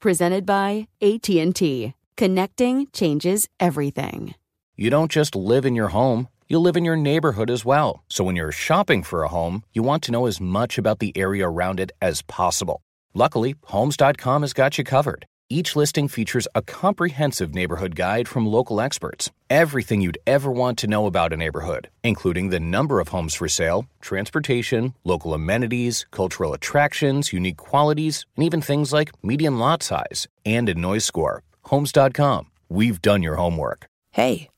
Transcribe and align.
Presented 0.00 0.46
by 0.46 0.88
AT&T. 1.02 1.92
Connecting 2.16 2.86
changes 2.90 3.46
everything. 3.60 4.34
You 4.74 4.88
don't 4.88 5.10
just 5.10 5.36
live 5.36 5.66
in 5.66 5.74
your 5.74 5.88
home, 5.88 6.28
you 6.48 6.58
live 6.58 6.78
in 6.78 6.86
your 6.86 6.96
neighborhood 6.96 7.50
as 7.50 7.66
well. 7.66 8.02
So 8.08 8.24
when 8.24 8.34
you're 8.34 8.50
shopping 8.50 9.02
for 9.02 9.22
a 9.22 9.28
home, 9.28 9.62
you 9.74 9.82
want 9.82 10.02
to 10.04 10.12
know 10.12 10.24
as 10.24 10.40
much 10.40 10.78
about 10.78 11.00
the 11.00 11.12
area 11.18 11.46
around 11.46 11.80
it 11.80 11.92
as 12.00 12.22
possible. 12.22 12.80
Luckily, 13.12 13.56
Homes.com 13.64 14.40
has 14.40 14.54
got 14.54 14.78
you 14.78 14.84
covered. 14.84 15.26
Each 15.52 15.74
listing 15.74 16.06
features 16.06 16.46
a 16.54 16.62
comprehensive 16.62 17.52
neighborhood 17.52 17.96
guide 17.96 18.28
from 18.28 18.46
local 18.46 18.80
experts. 18.80 19.32
Everything 19.50 20.00
you'd 20.00 20.18
ever 20.24 20.52
want 20.52 20.78
to 20.78 20.86
know 20.86 21.06
about 21.06 21.32
a 21.32 21.36
neighborhood, 21.36 21.88
including 22.04 22.50
the 22.50 22.60
number 22.60 23.00
of 23.00 23.08
homes 23.08 23.34
for 23.34 23.48
sale, 23.48 23.86
transportation, 24.00 24.94
local 25.02 25.34
amenities, 25.34 26.06
cultural 26.12 26.54
attractions, 26.54 27.32
unique 27.32 27.56
qualities, 27.56 28.24
and 28.36 28.44
even 28.44 28.62
things 28.62 28.92
like 28.92 29.10
median 29.24 29.58
lot 29.58 29.82
size 29.82 30.28
and 30.46 30.68
a 30.68 30.74
noise 30.74 31.04
score. 31.04 31.42
Homes.com. 31.64 32.46
We've 32.68 33.02
done 33.02 33.24
your 33.24 33.34
homework. 33.34 33.86
Hey, 34.12 34.50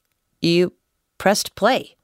you 0.43 0.75
pressed 1.17 1.55
play. 1.55 1.97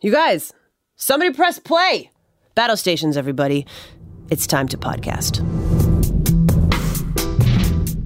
You 0.00 0.12
guys, 0.12 0.54
somebody 0.96 1.34
press 1.34 1.58
play. 1.58 2.10
Battle 2.54 2.78
stations, 2.78 3.18
everybody. 3.18 3.66
It's 4.30 4.46
time 4.46 4.68
to 4.68 4.78
podcast. 4.78 5.44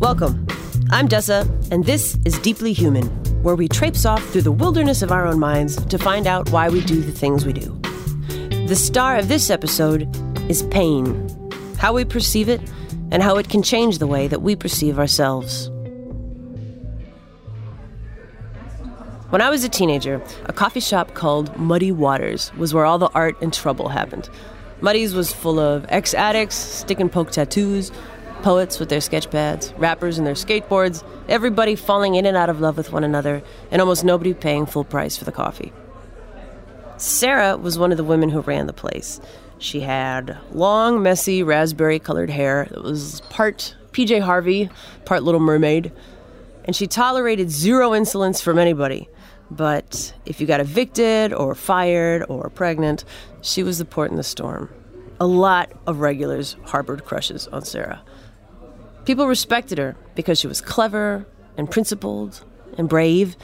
Welcome. 0.05 0.47
I'm 0.91 1.09
Dessa, 1.09 1.49
and 1.73 1.83
this 1.87 2.19
is 2.27 2.39
Deeply 2.41 2.75
Human, 2.75 3.07
where 3.43 3.57
we 3.57 3.69
traipse 3.69 4.05
off 4.05 4.23
through 4.29 4.43
the 4.43 4.53
wilderness 4.53 5.01
of 5.01 5.11
our 5.11 5.27
own 5.27 5.41
minds 5.41 5.83
to 5.87 5.97
find 5.97 6.27
out 6.27 6.51
why 6.51 6.69
we 6.69 6.83
do 6.83 7.01
the 7.01 7.11
things 7.11 7.47
we 7.47 7.55
do. 7.55 7.75
The 8.67 8.77
star 8.77 9.17
of 9.17 9.29
this 9.29 9.49
episode 9.49 10.15
is 10.51 10.63
pain, 10.65 11.27
how 11.79 11.95
we 11.95 12.05
perceive 12.05 12.51
it, 12.51 12.61
and 13.13 13.23
how 13.23 13.39
it 13.39 13.49
can 13.49 13.63
change 13.63 13.97
the 13.97 14.07
way 14.07 14.29
that 14.29 14.43
we 14.43 14.55
perceive 14.55 14.99
ourselves. 14.99 15.71
When 19.31 19.41
I 19.41 19.49
was 19.49 19.65
a 19.65 19.71
teenager, 19.71 20.23
a 20.45 20.53
coffee 20.53 20.81
shop 20.81 21.15
called 21.15 21.57
Muddy 21.57 21.93
Waters 21.93 22.53
was 22.59 22.75
where 22.75 22.85
all 22.85 22.99
the 22.99 23.11
art 23.15 23.41
and 23.41 23.55
trouble 23.55 23.89
happened. 23.89 24.29
Muddy's 24.83 25.15
was 25.15 25.33
full 25.33 25.59
of 25.59 25.87
ex 25.89 26.13
addicts, 26.13 26.57
stick 26.57 27.01
and 27.01 27.11
poke 27.11 27.31
tattoos, 27.31 27.91
poets 28.45 28.79
with 28.79 28.91
their 28.91 29.01
sketch 29.01 29.31
pads, 29.31 29.73
rappers 29.79 30.19
and 30.19 30.27
their 30.27 30.35
skateboards, 30.35 31.03
everybody 31.31 31.75
falling 31.75 32.15
in 32.15 32.27
and 32.27 32.37
out 32.37 32.51
of 32.51 32.61
love 32.61 32.77
with 32.77 32.93
one 32.93 33.03
another, 33.03 33.43
and 33.71 33.81
almost 33.81 34.05
nobody 34.05 34.35
paying 34.35 34.67
full 34.67 34.85
price 34.85 35.17
for 35.17 35.25
the 35.25 35.33
coffee. 35.33 35.73
Sarah 36.99 37.57
was 37.57 37.79
one 37.79 37.91
of 37.91 37.97
the 37.97 38.05
women 38.05 38.29
who 38.29 38.41
ran 38.41 38.67
the 38.67 38.75
place. 38.75 39.19
She 39.57 39.81
had 39.81 40.37
long, 40.53 41.03
messy, 41.03 41.43
raspberry 41.43 41.99
colored 41.99 42.29
hair 42.29 42.69
that 42.71 42.83
was 42.83 43.23
part 43.31 43.75
PJ 43.93 44.21
Harvey, 44.21 44.69
part 45.07 45.23
Little 45.23 45.41
Mermaid, 45.41 45.91
and 46.67 46.77
she 46.77 46.87
tolerated 46.87 47.51
zero 47.51 47.95
insolence 47.95 48.43
from 48.43 48.59
anybody. 48.59 49.09
But 49.51 50.13
if 50.27 50.39
you 50.39 50.47
got 50.47 50.61
evicted 50.61 51.33
or 51.33 51.55
fired 51.55 52.27
or 52.29 52.51
pregnant, 52.51 53.05
she 53.41 53.63
was 53.63 53.79
the 53.79 53.87
port 53.87 54.11
in 54.11 54.19
the 54.19 54.23
storm. 54.23 54.69
A 55.19 55.27
lot 55.27 55.73
of 55.87 56.01
regulars 56.01 56.57
harbored 56.67 57.07
crushes 57.07 57.47
on 57.49 57.65
Sarah. 57.65 58.03
People 59.05 59.27
respected 59.27 59.79
her 59.79 59.97
because 60.15 60.39
she 60.39 60.47
was 60.47 60.61
clever 60.61 61.27
and 61.57 61.71
principled 61.71 62.43
and 62.79 62.89
brave, 62.89 63.37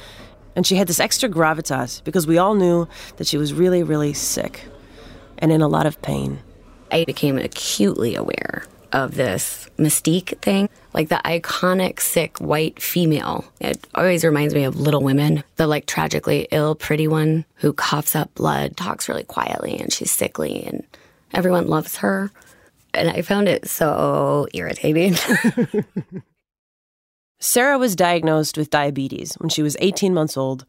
and 0.57 0.67
she 0.67 0.77
had 0.77 0.89
this 0.89 1.01
extra 1.01 1.29
gravitas 1.29 2.03
because 2.03 2.27
we 2.27 2.39
all 2.39 2.55
knew 2.55 2.89
that 3.17 3.27
she 3.27 3.37
was 3.37 3.53
really, 3.53 3.83
really 3.83 4.13
sick 4.13 4.67
and 5.39 5.53
in 5.53 5.61
a 5.61 5.69
lot 5.69 5.87
of 5.87 6.01
pain. 6.03 6.41
I 6.91 7.05
became 7.05 7.39
acutely 7.39 8.15
aware 8.17 8.65
of 8.93 9.15
this 9.15 9.69
mystique 9.79 10.39
thing, 10.41 10.69
like 10.93 11.09
the 11.09 11.21
iconic 11.25 12.01
sick 12.01 12.39
white 12.39 12.81
female. 12.83 13.45
It 13.61 13.87
always 13.95 14.25
reminds 14.25 14.55
me 14.55 14.65
of 14.65 14.81
Little 14.81 15.03
Women, 15.03 15.45
the 15.57 15.67
like 15.67 15.87
tragically 15.87 16.49
ill 16.51 16.75
pretty 16.75 17.07
one 17.07 17.45
who 17.57 17.73
coughs 17.73 18.17
up 18.17 18.35
blood, 18.35 18.77
talks 18.77 19.09
really 19.09 19.23
quietly, 19.25 19.79
and 19.79 19.93
she's 19.93 20.11
sickly, 20.11 20.65
and 20.65 20.85
everyone 21.33 21.69
loves 21.69 21.99
her. 21.99 22.33
And 22.95 23.09
I 23.09 23.23
found 23.23 23.49
it 23.49 23.69
so 23.69 24.47
irritating. 24.53 25.15
Sarah 27.41 27.79
was 27.79 27.97
diagnosed 27.97 28.59
with 28.59 28.71
diabetes 28.71 29.35
when 29.35 29.49
she 29.49 29.63
was 29.63 29.77
18 29.81 30.13
months 30.13 30.37
old 30.37 30.67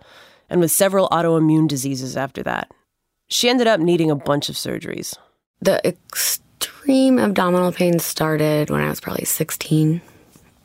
and 0.50 0.62
with 0.62 0.72
several 0.72 1.09
autoimmune 1.09 1.68
diseases 1.68 2.16
after 2.16 2.44
that. 2.44 2.72
She 3.28 3.50
ended 3.50 3.68
up 3.68 3.80
needing 3.80 4.12
a 4.12 4.16
bunch 4.16 4.50
of 4.50 4.56
surgeries. 4.56 5.16
the 5.62 5.86
extreme 5.88 7.20
abdominal 7.20 7.72
pain 7.72 8.00
started 8.00 8.70
when 8.70 8.82
I 8.82 8.90
was 8.90 9.00
probably 9.00 9.26
16. 9.26 10.02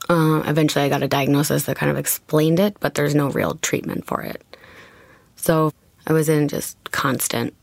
Um, 0.09 0.43
eventually, 0.47 0.84
I 0.84 0.88
got 0.88 1.03
a 1.03 1.09
diagnosis 1.09 1.65
that 1.65 1.77
kind 1.77 1.91
of 1.91 1.99
explained 1.99 2.61
it, 2.61 2.77
but 2.81 2.94
there's 2.94 3.15
no 3.15 3.28
real 3.31 3.56
treatment 3.56 4.06
for 4.06 4.23
it. 4.23 4.43
So 5.37 5.73
I 6.06 6.12
was 6.12 6.28
in 6.28 6.49
just 6.49 6.77
constant, 6.93 7.55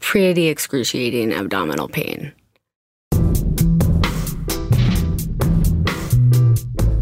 pretty 0.00 0.48
excruciating 0.48 1.32
abdominal 1.32 1.88
pain. 1.88 2.32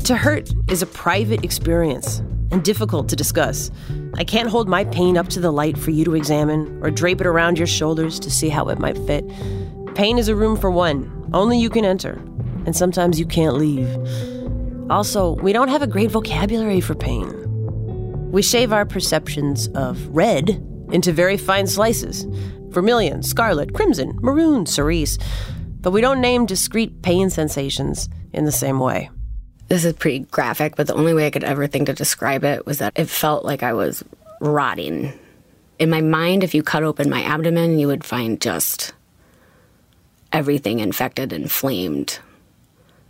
To 0.06 0.15
hurt 0.15 0.53
is 0.71 0.83
a 0.83 0.87
private 0.87 1.44
experience 1.44 2.19
and 2.53 2.62
difficult 2.62 3.09
to 3.09 3.17
discuss. 3.17 3.72
I 4.15 4.22
can't 4.22 4.49
hold 4.49 4.69
my 4.69 4.84
pain 4.84 5.17
up 5.17 5.27
to 5.31 5.41
the 5.41 5.50
light 5.50 5.77
for 5.77 5.91
you 5.91 6.05
to 6.05 6.15
examine 6.15 6.78
or 6.81 6.93
drape 6.93 7.21
it 7.21 7.27
around 7.27 7.59
your 7.59 7.67
shoulders 7.67 8.21
to 8.21 8.31
see 8.31 8.49
how 8.49 8.69
it 8.69 8.78
might 8.78 8.97
fit. 8.99 9.28
Pain 9.97 10.17
is 10.17 10.28
a 10.28 10.37
room 10.37 10.56
for 10.56 10.71
one, 10.71 11.28
only 11.34 11.59
you 11.59 11.69
can 11.69 11.84
enter, 11.84 12.22
and 12.67 12.77
sometimes 12.77 13.19
you 13.19 13.27
can't 13.27 13.56
leave. 13.56 13.89
Also, 14.91 15.33
we 15.43 15.53
don't 15.53 15.67
have 15.67 15.83
a 15.83 15.89
great 15.89 16.12
vocabulary 16.12 16.81
for 16.81 16.94
pain. 16.94 17.28
We 18.31 18.43
shave 18.43 18.73
our 18.73 18.87
perceptions 18.87 19.67
of 19.75 20.06
red 20.06 20.50
into 20.93 21.12
very 21.12 21.37
fine 21.37 21.67
slices 21.67 22.28
vermilion, 22.69 23.25
scarlet, 23.25 23.75
crimson, 23.75 24.17
maroon, 24.23 24.67
cerise. 24.67 25.19
But 25.81 25.91
we 25.91 26.00
don't 26.00 26.21
name 26.21 26.47
discrete 26.47 27.03
pain 27.03 27.28
sensations 27.28 28.09
in 28.33 28.44
the 28.44 28.53
same 28.53 28.78
way. 28.78 29.11
This 29.69 29.84
is 29.84 29.94
pretty 29.94 30.21
graphic, 30.21 30.77
but 30.77 30.87
the 30.87 30.94
only 30.94 31.12
way 31.12 31.27
I 31.27 31.31
could 31.31 31.44
ever 31.44 31.66
think 31.66 31.87
to 31.87 31.93
describe 31.93 32.44
it 32.44 32.66
was 32.66 32.78
that 32.78 32.93
it 32.97 33.09
felt 33.09 33.44
like 33.44 33.62
I 33.62 33.72
was 33.72 34.04
rotting. 34.41 35.12
In 35.78 35.91
my 35.91 36.00
mind, 36.00 36.44
if 36.44 36.54
you 36.54 36.62
cut 36.62 36.84
open 36.84 37.10
my 37.10 37.22
abdomen, 37.22 37.78
you 37.78 37.88
would 37.88 38.05
find 38.05 38.41
just 38.41 38.93
everything 40.32 40.78
infected, 40.78 41.32
and 41.32 41.44
inflamed, 41.44 42.21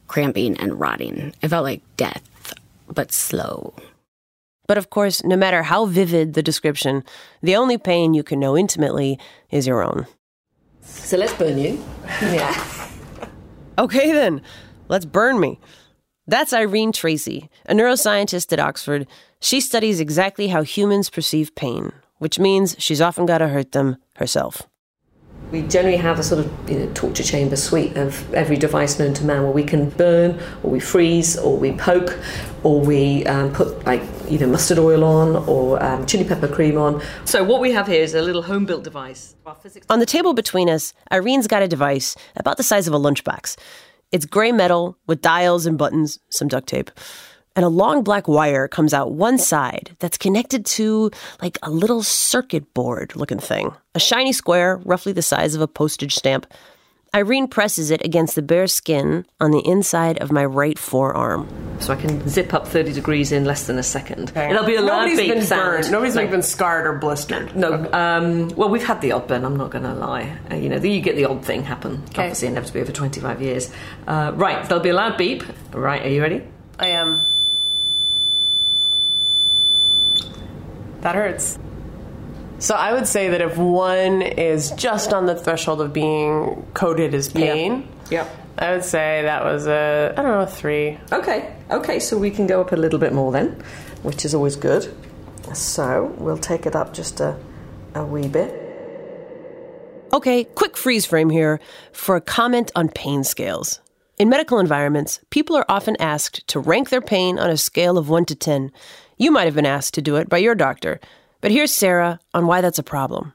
cramping, 0.08 0.56
and 0.56 0.80
rotting. 0.80 1.34
It 1.42 1.48
felt 1.48 1.64
like 1.64 1.82
death, 1.96 2.54
but 2.88 3.12
slow. 3.12 3.74
But 4.66 4.78
of 4.78 4.90
course, 4.90 5.22
no 5.24 5.36
matter 5.36 5.62
how 5.62 5.86
vivid 5.86 6.34
the 6.34 6.42
description, 6.42 7.04
the 7.42 7.56
only 7.56 7.78
pain 7.78 8.14
you 8.14 8.22
can 8.22 8.40
know 8.40 8.56
intimately 8.56 9.18
is 9.50 9.66
your 9.66 9.82
own. 9.82 10.06
So 10.82 11.16
let's 11.16 11.34
burn 11.34 11.58
you. 11.58 11.82
Yeah. 12.20 12.72
Okay, 13.78 14.10
then, 14.10 14.40
let's 14.88 15.04
burn 15.04 15.38
me. 15.38 15.60
That's 16.28 16.52
Irene 16.52 16.90
Tracey, 16.90 17.48
a 17.66 17.72
neuroscientist 17.72 18.52
at 18.52 18.58
Oxford. 18.58 19.06
She 19.38 19.60
studies 19.60 20.00
exactly 20.00 20.48
how 20.48 20.62
humans 20.62 21.08
perceive 21.08 21.54
pain, 21.54 21.92
which 22.18 22.40
means 22.40 22.74
she's 22.80 23.00
often 23.00 23.26
got 23.26 23.38
to 23.38 23.48
hurt 23.48 23.70
them 23.70 23.98
herself. 24.16 24.62
We 25.52 25.62
generally 25.62 25.98
have 25.98 26.18
a 26.18 26.24
sort 26.24 26.44
of 26.44 26.70
you 26.70 26.80
know, 26.80 26.92
torture 26.94 27.22
chamber 27.22 27.54
suite 27.54 27.96
of 27.96 28.34
every 28.34 28.56
device 28.56 28.98
known 28.98 29.14
to 29.14 29.24
man 29.24 29.44
where 29.44 29.52
we 29.52 29.62
can 29.62 29.90
burn, 29.90 30.40
or 30.64 30.70
we 30.72 30.80
freeze, 30.80 31.38
or 31.38 31.56
we 31.56 31.70
poke, 31.70 32.18
or 32.64 32.80
we 32.80 33.24
um, 33.26 33.52
put 33.52 33.86
like 33.86 34.02
you 34.28 34.40
know 34.40 34.48
mustard 34.48 34.80
oil 34.80 35.04
on, 35.04 35.36
or 35.48 35.80
um, 35.80 36.04
chili 36.06 36.24
pepper 36.24 36.48
cream 36.48 36.76
on. 36.76 37.00
So 37.24 37.44
what 37.44 37.60
we 37.60 37.70
have 37.70 37.86
here 37.86 38.02
is 38.02 38.14
a 38.14 38.22
little 38.22 38.42
home 38.42 38.66
built 38.66 38.82
device. 38.82 39.36
On 39.88 40.00
the 40.00 40.06
table 40.06 40.34
between 40.34 40.68
us, 40.68 40.92
Irene's 41.12 41.46
got 41.46 41.62
a 41.62 41.68
device 41.68 42.16
about 42.34 42.56
the 42.56 42.64
size 42.64 42.88
of 42.88 42.94
a 42.94 42.98
lunchbox. 42.98 43.56
It's 44.12 44.26
gray 44.26 44.52
metal 44.52 44.96
with 45.06 45.20
dials 45.20 45.66
and 45.66 45.76
buttons, 45.76 46.18
some 46.30 46.48
duct 46.48 46.68
tape. 46.68 46.90
And 47.56 47.64
a 47.64 47.70
long 47.70 48.02
black 48.04 48.28
wire 48.28 48.68
comes 48.68 48.92
out 48.92 49.12
one 49.12 49.38
side 49.38 49.96
that's 49.98 50.18
connected 50.18 50.66
to 50.66 51.10
like 51.40 51.58
a 51.62 51.70
little 51.70 52.02
circuit 52.02 52.72
board 52.74 53.16
looking 53.16 53.38
thing. 53.38 53.72
A 53.94 54.00
shiny 54.00 54.32
square, 54.32 54.80
roughly 54.84 55.12
the 55.12 55.22
size 55.22 55.54
of 55.54 55.60
a 55.60 55.66
postage 55.66 56.14
stamp. 56.14 56.46
Irene 57.16 57.48
presses 57.48 57.90
it 57.90 58.04
against 58.04 58.34
the 58.34 58.42
bare 58.42 58.66
skin 58.66 59.24
on 59.40 59.50
the 59.50 59.60
inside 59.66 60.18
of 60.18 60.30
my 60.30 60.44
right 60.44 60.78
forearm. 60.78 61.48
So 61.80 61.94
I 61.94 61.96
can 61.96 62.28
zip 62.28 62.52
up 62.52 62.68
30 62.68 62.92
degrees 62.92 63.32
in 63.32 63.46
less 63.46 63.66
than 63.66 63.78
a 63.78 63.82
second. 63.82 64.28
Okay. 64.30 64.50
It'll 64.50 64.66
be 64.66 64.74
a 64.76 64.82
loud 64.82 65.06
Nobody's 65.06 65.18
beep 65.20 65.32
been 65.32 65.42
sound. 65.42 65.62
burned. 65.62 65.90
Nobody's 65.92 66.14
Like- 66.14 66.24
like, 66.24 66.30
been 66.30 66.42
scarred 66.42 66.86
or 66.86 66.92
blistered. 66.98 67.56
No, 67.56 67.88
um, 67.94 68.48
well, 68.54 68.68
we've 68.68 68.84
had 68.84 69.00
the 69.00 69.12
odd 69.12 69.28
burn. 69.28 69.46
I'm 69.46 69.56
not 69.56 69.70
going 69.70 69.84
to 69.84 69.94
lie. 69.94 70.36
Uh, 70.52 70.56
you 70.56 70.68
know, 70.68 70.76
you 70.76 71.00
get 71.00 71.16
the 71.16 71.24
odd 71.24 71.42
thing 71.42 71.62
happen. 71.62 72.02
Okay. 72.10 72.24
Obviously, 72.24 72.48
inevitably 72.48 72.82
over 72.82 72.92
25 72.92 73.40
years. 73.40 73.70
Uh, 74.06 74.32
right, 74.34 74.68
there'll 74.68 74.84
be 74.84 74.90
a 74.90 74.94
loud 74.94 75.16
beep. 75.16 75.42
Right, 75.72 76.04
are 76.04 76.08
you 76.10 76.20
ready? 76.20 76.42
I 76.78 76.88
am. 76.88 77.22
That 81.00 81.14
hurts. 81.14 81.58
So 82.58 82.74
I 82.74 82.92
would 82.92 83.06
say 83.06 83.28
that 83.30 83.40
if 83.42 83.56
one 83.58 84.22
is 84.22 84.70
just 84.72 85.12
on 85.12 85.26
the 85.26 85.34
threshold 85.34 85.80
of 85.80 85.92
being 85.92 86.66
coded 86.74 87.14
as 87.14 87.28
pain, 87.28 87.88
Yep. 88.10 88.28
I 88.58 88.72
would 88.72 88.84
say 88.84 89.22
that 89.22 89.44
was 89.44 89.66
a 89.66 90.14
I 90.16 90.22
don't 90.22 90.30
know 90.30 90.40
a 90.40 90.46
three. 90.46 90.98
Okay, 91.12 91.54
okay, 91.70 92.00
so 92.00 92.16
we 92.16 92.30
can 92.30 92.46
go 92.46 92.60
up 92.60 92.72
a 92.72 92.76
little 92.76 92.98
bit 92.98 93.12
more 93.12 93.30
then, 93.30 93.62
which 94.02 94.24
is 94.24 94.34
always 94.34 94.56
good. 94.56 94.94
So 95.54 96.14
we'll 96.18 96.38
take 96.38 96.64
it 96.66 96.74
up 96.74 96.94
just 96.94 97.20
a, 97.20 97.38
a 97.94 98.04
wee 98.04 98.28
bit. 98.28 98.62
Okay, 100.12 100.44
quick 100.44 100.76
freeze 100.76 101.04
frame 101.04 101.28
here 101.30 101.60
for 101.92 102.16
a 102.16 102.20
comment 102.20 102.70
on 102.74 102.88
pain 102.88 103.24
scales. 103.24 103.80
In 104.18 104.30
medical 104.30 104.58
environments, 104.58 105.20
people 105.28 105.56
are 105.56 105.66
often 105.68 105.96
asked 106.00 106.46
to 106.48 106.58
rank 106.60 106.88
their 106.88 107.02
pain 107.02 107.38
on 107.38 107.50
a 107.50 107.56
scale 107.58 107.98
of 107.98 108.08
1 108.08 108.24
to 108.26 108.34
10. 108.34 108.72
You 109.18 109.30
might 109.30 109.44
have 109.44 109.54
been 109.54 109.66
asked 109.66 109.92
to 109.94 110.02
do 110.02 110.16
it 110.16 110.30
by 110.30 110.38
your 110.38 110.54
doctor. 110.54 111.00
But 111.40 111.50
here's 111.50 111.72
Sarah 111.72 112.18
on 112.34 112.46
why 112.46 112.60
that's 112.60 112.78
a 112.78 112.82
problem. 112.82 113.32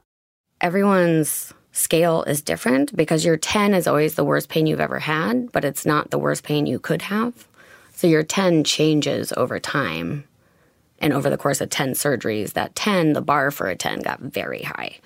everyone's 0.61 1.53
scale 1.71 2.23
is 2.23 2.41
different 2.41 2.95
because 2.95 3.25
your 3.25 3.37
10 3.37 3.73
is 3.73 3.87
always 3.87 4.15
the 4.15 4.23
worst 4.23 4.49
pain 4.49 4.67
you've 4.67 4.79
ever 4.79 4.99
had, 4.99 5.51
but 5.51 5.65
it's 5.65 5.85
not 5.85 6.11
the 6.11 6.19
worst 6.19 6.43
pain 6.43 6.65
you 6.65 6.79
could 6.79 7.01
have. 7.03 7.47
So 7.93 8.07
your 8.07 8.23
10 8.23 8.63
changes 8.63 9.33
over 9.37 9.59
time. 9.59 10.25
And 10.99 11.13
over 11.13 11.29
the 11.31 11.37
course 11.37 11.61
of 11.61 11.69
10 11.71 11.93
surgeries, 11.93 12.53
that 12.53 12.75
10, 12.75 13.13
the 13.13 13.21
bar 13.21 13.49
for 13.49 13.67
a 13.67 13.75
10 13.75 14.01
got 14.01 14.19
very 14.19 14.61
high. 14.61 14.99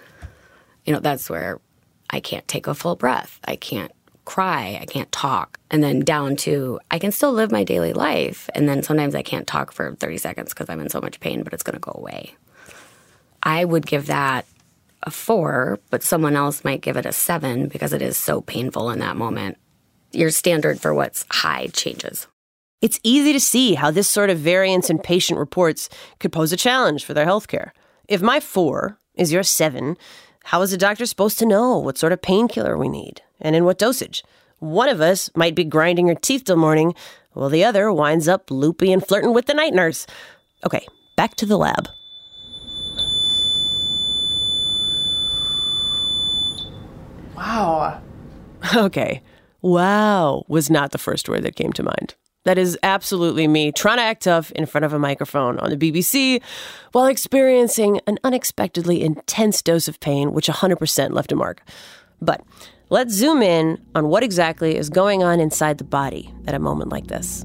You 0.83 0.93
know, 0.93 0.99
that's 0.99 1.29
where 1.29 1.61
I 2.09 2.19
can't 2.19 2.47
take 2.49 2.67
a 2.67 2.75
full 2.75 2.97
breath. 2.97 3.39
I 3.45 3.55
can't 3.55 3.91
cry. 4.25 4.77
I 4.81 4.85
can't 4.85 5.11
talk. 5.13 5.57
And 5.71 5.81
then 5.81 6.01
down 6.01 6.35
to 6.37 6.79
I 6.91 6.99
can 6.99 7.13
still 7.13 7.31
live 7.31 7.51
my 7.51 7.63
daily 7.63 7.93
life. 7.93 8.49
And 8.53 8.67
then 8.67 8.83
sometimes 8.83 9.15
I 9.15 9.21
can't 9.21 9.47
talk 9.47 9.71
for 9.71 9.95
30 9.95 10.17
seconds 10.17 10.53
because 10.53 10.69
I'm 10.69 10.81
in 10.81 10.89
so 10.89 10.99
much 10.99 11.21
pain, 11.21 11.43
but 11.43 11.53
it's 11.53 11.63
going 11.63 11.75
to 11.75 11.79
go 11.79 11.93
away. 11.95 12.35
I 13.45 13.63
would 13.63 13.85
give 13.85 14.07
that 14.07 14.45
a 15.03 15.11
four, 15.11 15.79
but 15.91 16.03
someone 16.03 16.35
else 16.35 16.63
might 16.63 16.81
give 16.81 16.97
it 16.97 17.05
a 17.05 17.11
seven 17.11 17.67
because 17.67 17.93
it 17.93 18.01
is 18.01 18.17
so 18.17 18.41
painful 18.41 18.89
in 18.89 18.99
that 18.99 19.15
moment. 19.15 19.57
Your 20.11 20.31
standard 20.31 20.81
for 20.81 20.93
what's 20.93 21.25
high 21.29 21.67
changes. 21.67 22.27
It's 22.81 22.99
easy 23.03 23.31
to 23.33 23.39
see 23.39 23.75
how 23.75 23.91
this 23.91 24.09
sort 24.09 24.29
of 24.29 24.39
variance 24.39 24.89
in 24.89 24.97
patient 24.99 25.39
reports 25.39 25.89
could 26.19 26.31
pose 26.31 26.51
a 26.51 26.57
challenge 26.57 27.05
for 27.05 27.13
their 27.13 27.25
healthcare. 27.25 27.71
If 28.07 28.21
my 28.21 28.39
four 28.39 28.97
is 29.13 29.31
your 29.31 29.43
seven, 29.43 29.97
how 30.45 30.61
is 30.61 30.73
a 30.73 30.77
doctor 30.77 31.05
supposed 31.05 31.39
to 31.39 31.45
know 31.45 31.77
what 31.77 31.97
sort 31.97 32.13
of 32.13 32.21
painkiller 32.21 32.77
we 32.77 32.89
need 32.89 33.21
and 33.39 33.55
in 33.55 33.63
what 33.65 33.77
dosage? 33.77 34.23
One 34.59 34.89
of 34.89 35.01
us 35.01 35.29
might 35.35 35.55
be 35.55 35.63
grinding 35.63 36.07
her 36.07 36.15
teeth 36.15 36.45
till 36.45 36.55
morning, 36.55 36.95
while 37.33 37.49
the 37.49 37.63
other 37.63 37.91
winds 37.91 38.27
up 38.27 38.49
loopy 38.49 38.91
and 38.91 39.05
flirting 39.05 39.33
with 39.33 39.45
the 39.45 39.53
night 39.53 39.73
nurse. 39.73 40.07
Okay, 40.65 40.85
back 41.17 41.35
to 41.35 41.45
the 41.45 41.57
lab. 41.57 41.87
Wow. 47.35 48.01
Okay. 48.75 49.21
Wow 49.61 50.43
was 50.47 50.69
not 50.69 50.91
the 50.91 50.97
first 50.97 51.27
word 51.29 51.43
that 51.43 51.55
came 51.55 51.73
to 51.73 51.83
mind. 51.83 52.15
That 52.45 52.57
is 52.59 52.77
absolutely 52.83 53.47
me 53.47 53.71
trying 53.71 53.97
to 53.97 54.03
act 54.03 54.23
tough 54.23 54.51
in 54.51 54.67
front 54.67 54.85
of 54.85 54.93
a 54.93 54.99
microphone 54.99 55.57
on 55.59 55.71
the 55.71 55.77
BBC 55.77 56.41
while 56.91 57.07
experiencing 57.07 57.99
an 58.05 58.19
unexpectedly 58.23 59.03
intense 59.03 59.63
dose 59.63 59.87
of 59.87 59.99
pain, 59.99 60.31
which 60.31 60.47
100% 60.47 61.11
left 61.11 61.31
a 61.31 61.35
mark. 61.35 61.61
But 62.21 62.41
let's 62.89 63.13
zoom 63.13 63.41
in 63.41 63.83
on 63.95 64.09
what 64.09 64.21
exactly 64.21 64.77
is 64.77 64.91
going 64.91 65.23
on 65.23 65.39
inside 65.39 65.79
the 65.79 65.83
body 65.83 66.31
at 66.47 66.53
a 66.53 66.59
moment 66.59 66.91
like 66.91 67.07
this. 67.07 67.43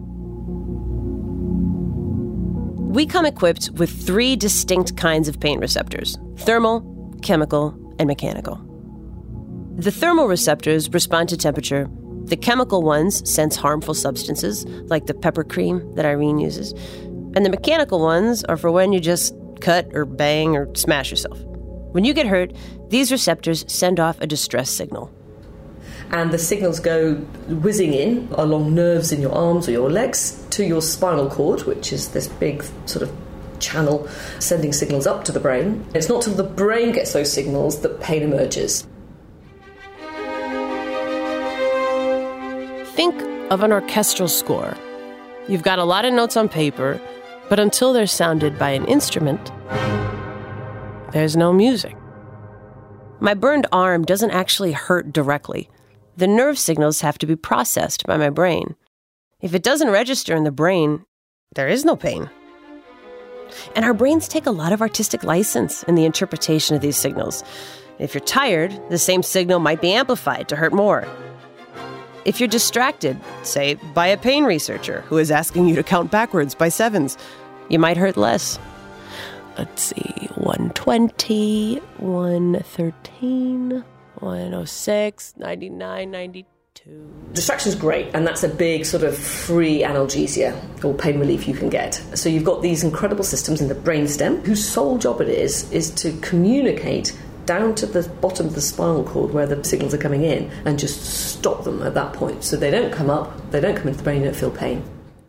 We 2.91 3.07
come 3.07 3.25
equipped 3.25 3.71
with 3.71 3.91
three 3.91 4.37
distinct 4.37 4.99
kinds 4.99 5.29
of 5.29 5.41
pain 5.41 5.61
receptors 5.61 6.19
thermal, 6.37 6.85
chemical, 7.23 7.75
and 7.99 8.07
mechanical. 8.07 8.70
The 9.77 9.93
thermal 9.93 10.27
receptors 10.27 10.93
respond 10.93 11.29
to 11.31 11.37
temperature. 11.37 11.89
The 12.25 12.37
chemical 12.37 12.83
ones 12.83 13.29
sense 13.29 13.57
harmful 13.57 13.95
substances, 13.95 14.65
like 14.87 15.07
the 15.07 15.15
pepper 15.15 15.45
cream 15.45 15.95
that 15.95 16.05
Irene 16.05 16.39
uses. 16.39 16.73
And 17.35 17.47
the 17.47 17.51
mechanical 17.51 18.01
ones 18.01 18.45
are 18.45 18.57
for 18.57 18.71
when 18.71 18.93
you 18.93 19.01
just 19.01 19.35
cut 19.61 19.89
or 19.95 20.05
bang 20.05 20.57
or 20.57 20.75
smash 20.75 21.11
yourself. 21.11 21.39
When 21.93 22.05
you 22.05 22.13
get 22.13 22.27
hurt, 22.27 22.53
these 22.89 23.11
receptors 23.13 23.65
send 23.73 24.01
off 24.01 24.21
a 24.21 24.27
distress 24.27 24.71
signal. 24.71 25.13
And 26.11 26.33
the 26.33 26.39
signals 26.39 26.81
go 26.81 27.15
whizzing 27.15 27.95
in 27.95 28.29
along 28.33 28.75
nerves 28.75 29.13
in 29.13 29.21
your 29.21 29.33
arms 29.33 29.69
or 29.69 29.73
your 29.73 29.91
legs 29.91 30.45
to 30.51 30.65
your 30.65 30.83
spinal 30.83 31.31
cord, 31.31 31.63
which 31.63 31.93
is 31.93 32.09
this 32.09 32.27
big 32.27 32.65
sort 32.87 33.03
of 33.03 33.17
channel 33.61 34.09
sending 34.41 34.73
signals 34.73 35.07
up 35.07 35.25
to 35.25 35.33
the 35.33 35.41
brain. 35.41 35.87
It's 35.95 36.09
not 36.09 36.23
till 36.23 36.35
the 36.35 36.43
brain 36.43 36.93
gets 36.93 37.13
those 37.13 37.33
signals 37.33 37.83
that 37.83 38.01
pain 38.01 38.23
emerges. 38.23 38.87
Think 43.01 43.23
of 43.51 43.63
an 43.63 43.73
orchestral 43.73 44.29
score. 44.29 44.77
You've 45.49 45.63
got 45.63 45.79
a 45.79 45.85
lot 45.85 46.05
of 46.05 46.13
notes 46.13 46.37
on 46.37 46.51
paper, 46.51 47.01
but 47.49 47.59
until 47.59 47.95
they're 47.95 48.07
sounded 48.07 48.59
by 48.59 48.73
an 48.73 48.85
instrument, 48.85 49.51
there's 51.11 51.35
no 51.35 51.51
music. 51.51 51.97
My 53.19 53.33
burned 53.33 53.67
arm 53.73 54.05
doesn't 54.05 54.33
actually 54.33 54.73
hurt 54.73 55.15
directly. 55.15 55.71
The 56.19 56.27
nerve 56.27 56.59
signals 56.59 57.01
have 57.01 57.17
to 57.21 57.27
be 57.27 57.37
processed 57.37 58.07
by 58.07 58.19
my 58.19 58.29
brain. 58.29 58.77
If 59.41 59.55
it 59.55 59.63
doesn't 59.63 59.89
register 59.89 60.37
in 60.37 60.45
the 60.45 60.53
brain, 60.53 61.07
there 61.55 61.69
is 61.69 61.87
no 61.87 61.97
pain. 61.97 62.29
And 63.75 63.87
our 63.87 63.95
brains 63.95 64.29
take 64.29 64.45
a 64.45 64.51
lot 64.51 64.75
of 64.75 64.83
artistic 64.83 65.25
license 65.25 65.85
in 65.85 65.95
the 65.95 66.05
interpretation 66.05 66.77
of 66.77 66.83
these 66.83 66.99
signals. 66.99 67.45
If 67.99 68.13
you're 68.13 68.21
tired, 68.21 68.79
the 68.91 68.99
same 68.99 69.23
signal 69.23 69.59
might 69.59 69.81
be 69.81 69.95
amplified 69.95 70.51
to 70.51 70.57
hurt 70.57 70.75
more. 70.75 71.09
If 72.25 72.39
you're 72.39 72.49
distracted, 72.49 73.19
say 73.43 73.75
by 73.95 74.07
a 74.07 74.17
pain 74.17 74.45
researcher 74.45 75.01
who 75.03 75.17
is 75.17 75.31
asking 75.31 75.69
you 75.69 75.75
to 75.77 75.83
count 75.83 76.11
backwards 76.11 76.55
by 76.55 76.69
sevens, 76.69 77.17
you 77.71 77.79
might 77.79 77.97
hurt 77.97 78.19
less. 78.19 78.59
Let's 79.57 79.83
see 79.83 80.29
120, 80.35 81.77
113, 81.97 83.85
106, 84.15 85.35
99, 85.39 86.11
92. 86.11 86.47
Distraction's 87.33 87.75
great, 87.75 88.15
and 88.15 88.27
that's 88.27 88.43
a 88.43 88.49
big 88.49 88.85
sort 88.85 89.03
of 89.03 89.17
free 89.17 89.81
analgesia 89.83 90.85
or 90.85 90.95
pain 90.95 91.19
relief 91.19 91.49
you 91.49 91.55
can 91.55 91.71
get. 91.71 91.95
So 92.15 92.29
you've 92.29 92.45
got 92.45 92.61
these 92.63 92.85
incredible 92.85 93.25
systems 93.25 93.61
in 93.61 93.69
the 93.69 93.75
brainstem 93.75 94.45
whose 94.45 94.67
sole 94.67 94.99
job 94.99 95.21
it 95.21 95.29
is 95.29 95.71
is 95.73 95.91
to 95.93 96.13
communicate 96.21 97.19
down 97.51 97.75
to 97.75 97.85
the 97.85 98.09
bottom 98.21 98.47
of 98.47 98.55
the 98.55 98.61
spinal 98.61 99.03
cord 99.03 99.33
where 99.33 99.45
the 99.45 99.65
signals 99.65 99.93
are 99.93 99.99
coming 99.99 100.23
in 100.23 100.49
and 100.65 100.79
just 100.79 101.03
stop 101.03 101.65
them 101.65 101.83
at 101.83 101.95
that 101.95 102.13
point. 102.13 102.45
So 102.45 102.57
they 102.57 102.71
don't 102.71 102.93
come 102.93 103.11
up, 103.11 103.51
they 103.51 103.59
don't 103.59 103.75
come 103.75 103.89
into 103.89 103.99
the 103.99 104.05
brain, 104.05 104.21
you 104.21 104.27
don't 104.27 104.37
feel 104.37 104.53
pain. 104.53 104.85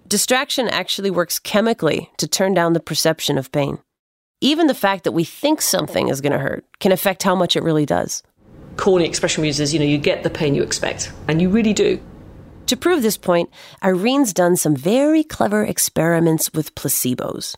Distraction 0.08 0.68
actually 0.68 1.10
works 1.10 1.40
chemically 1.40 2.12
to 2.18 2.28
turn 2.28 2.54
down 2.54 2.74
the 2.74 2.80
perception 2.80 3.40
of 3.40 3.52
pain. 3.52 3.80
Even 4.40 4.68
the 4.68 4.76
fact 4.76 5.04
that 5.04 5.14
we 5.14 5.24
think 5.24 5.64
something 5.64 6.10
is 6.10 6.22
going 6.22 6.32
to 6.32 6.38
hurt 6.38 6.64
can 6.80 6.92
affect 6.92 7.24
how 7.24 7.34
much 7.34 7.56
it 7.56 7.64
really 7.64 7.88
does. 7.88 8.22
Corny 8.78 9.06
expression 9.06 9.44
uses, 9.44 9.74
you 9.74 9.80
know, 9.80 9.86
you 9.86 9.98
get 9.98 10.22
the 10.22 10.30
pain 10.30 10.54
you 10.54 10.62
expect, 10.62 11.12
and 11.28 11.42
you 11.42 11.50
really 11.50 11.74
do. 11.74 12.00
To 12.68 12.78
prove 12.78 13.02
this 13.02 13.18
point, 13.18 13.50
Irene's 13.82 14.32
done 14.32 14.58
some 14.58 14.76
very 14.76 15.24
clever 15.24 15.64
experiments 15.64 16.54
with 16.54 16.76
placebos. 16.76 17.56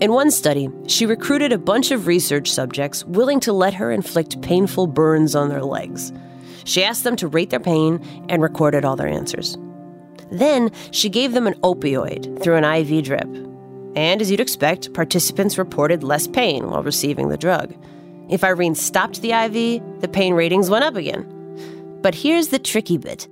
In 0.00 0.12
one 0.12 0.30
study, 0.30 0.70
she 0.86 1.04
recruited 1.04 1.52
a 1.52 1.58
bunch 1.58 1.90
of 1.90 2.06
research 2.06 2.50
subjects 2.50 3.04
willing 3.04 3.38
to 3.40 3.52
let 3.52 3.74
her 3.74 3.92
inflict 3.92 4.40
painful 4.40 4.86
burns 4.86 5.34
on 5.34 5.50
their 5.50 5.62
legs. 5.62 6.10
She 6.64 6.82
asked 6.82 7.04
them 7.04 7.16
to 7.16 7.28
rate 7.28 7.50
their 7.50 7.60
pain 7.60 8.00
and 8.30 8.42
recorded 8.42 8.82
all 8.82 8.96
their 8.96 9.08
answers. 9.08 9.58
Then 10.30 10.70
she 10.90 11.10
gave 11.10 11.32
them 11.32 11.46
an 11.46 11.60
opioid 11.60 12.42
through 12.42 12.56
an 12.56 12.64
IV 12.64 13.04
drip. 13.04 13.28
And 13.94 14.22
as 14.22 14.30
you'd 14.30 14.40
expect, 14.40 14.94
participants 14.94 15.58
reported 15.58 16.02
less 16.02 16.26
pain 16.26 16.70
while 16.70 16.82
receiving 16.82 17.28
the 17.28 17.36
drug. 17.36 17.74
If 18.30 18.42
Irene 18.42 18.76
stopped 18.76 19.20
the 19.20 19.32
IV, 19.32 20.00
the 20.00 20.08
pain 20.08 20.32
ratings 20.32 20.70
went 20.70 20.84
up 20.84 20.96
again. 20.96 21.26
But 22.02 22.14
here's 22.14 22.48
the 22.48 22.58
tricky 22.58 22.98
bit. 22.98 23.28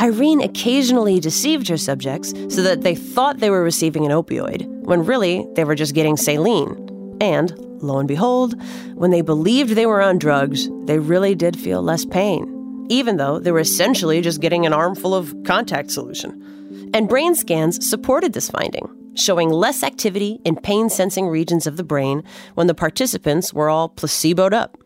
Irene 0.00 0.40
occasionally 0.40 1.20
deceived 1.20 1.68
her 1.68 1.76
subjects 1.76 2.30
so 2.48 2.62
that 2.62 2.82
they 2.82 2.94
thought 2.94 3.38
they 3.38 3.50
were 3.50 3.62
receiving 3.62 4.06
an 4.06 4.12
opioid, 4.12 4.66
when 4.84 5.04
really 5.04 5.46
they 5.54 5.64
were 5.64 5.74
just 5.74 5.94
getting 5.94 6.16
saline 6.16 6.88
and 7.20 7.52
lo 7.82 7.98
and 7.98 8.08
behold, 8.08 8.54
when 8.94 9.10
they 9.10 9.22
believed 9.22 9.70
they 9.70 9.86
were 9.86 10.02
on 10.02 10.18
drugs, 10.18 10.68
they 10.84 10.98
really 10.98 11.34
did 11.34 11.58
feel 11.58 11.82
less 11.82 12.04
pain, 12.04 12.86
even 12.88 13.16
though 13.16 13.38
they 13.38 13.52
were 13.52 13.58
essentially 13.60 14.20
just 14.20 14.40
getting 14.40 14.66
an 14.66 14.72
armful 14.72 15.14
of 15.14 15.34
contact 15.44 15.90
solution. 15.90 16.90
And 16.94 17.08
brain 17.08 17.34
scans 17.34 17.88
supported 17.88 18.32
this 18.32 18.50
finding, 18.50 18.88
showing 19.14 19.50
less 19.50 19.82
activity 19.82 20.40
in 20.44 20.56
pain 20.56 20.88
sensing 20.88 21.28
regions 21.28 21.66
of 21.66 21.76
the 21.76 21.84
brain 21.84 22.22
when 22.54 22.66
the 22.66 22.74
participants 22.74 23.52
were 23.52 23.68
all 23.68 23.88
placeboed 23.88 24.52
up. 24.52 24.78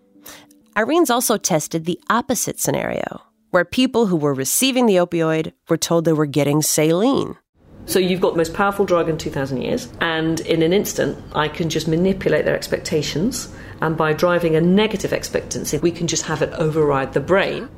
Irene's 0.75 1.11
also 1.11 1.37
tested 1.37 1.85
the 1.85 2.01
opposite 2.09 2.59
scenario, 2.59 3.21
where 3.51 3.65
people 3.65 4.07
who 4.07 4.17
were 4.17 4.33
receiving 4.33 4.87
the 4.87 4.97
opioid 4.97 5.53
were 5.69 5.77
told 5.77 6.07
they 6.07 6.15
were 6.15 6.25
getting 6.25 6.63
saline. 6.63 7.37
So 7.85 7.99
you've 7.99 8.23
got 8.23 8.31
the 8.31 8.39
most 8.39 8.55
powerful 8.55 8.87
drug 8.87 9.11
in 9.11 9.19
2,000 9.19 9.61
years, 9.61 9.93
and 10.01 10.41
in 10.41 10.63
an 10.63 10.73
instant, 10.73 11.23
I 11.35 11.49
can 11.49 11.69
just 11.69 11.89
manipulate 11.89 12.47
their 12.47 12.57
expectations, 12.57 13.53
and 13.83 13.99
by 13.99 14.15
driving 14.15 14.57
a 14.57 14.63
negative 14.63 15.13
expectancy, 15.13 15.77
we 15.77 15.91
can 15.91 16.07
just 16.07 16.23
have 16.23 16.41
it 16.41 16.53
override 16.55 17.13
the 17.13 17.21
brain. 17.21 17.69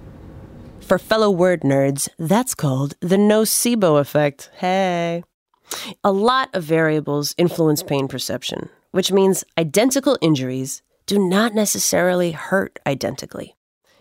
For 0.80 0.98
fellow 0.98 1.32
word 1.32 1.62
nerds, 1.62 2.08
that's 2.16 2.54
called 2.54 2.94
the 3.00 3.16
nocebo 3.16 3.98
effect. 3.98 4.50
Hey. 4.58 5.24
A 6.04 6.12
lot 6.12 6.50
of 6.54 6.62
variables 6.62 7.34
influence 7.38 7.82
pain 7.82 8.06
perception, 8.06 8.68
which 8.92 9.10
means 9.10 9.42
identical 9.58 10.16
injuries 10.20 10.82
do 11.06 11.18
not 11.18 11.54
necessarily 11.54 12.32
hurt 12.32 12.78
identically. 12.86 13.56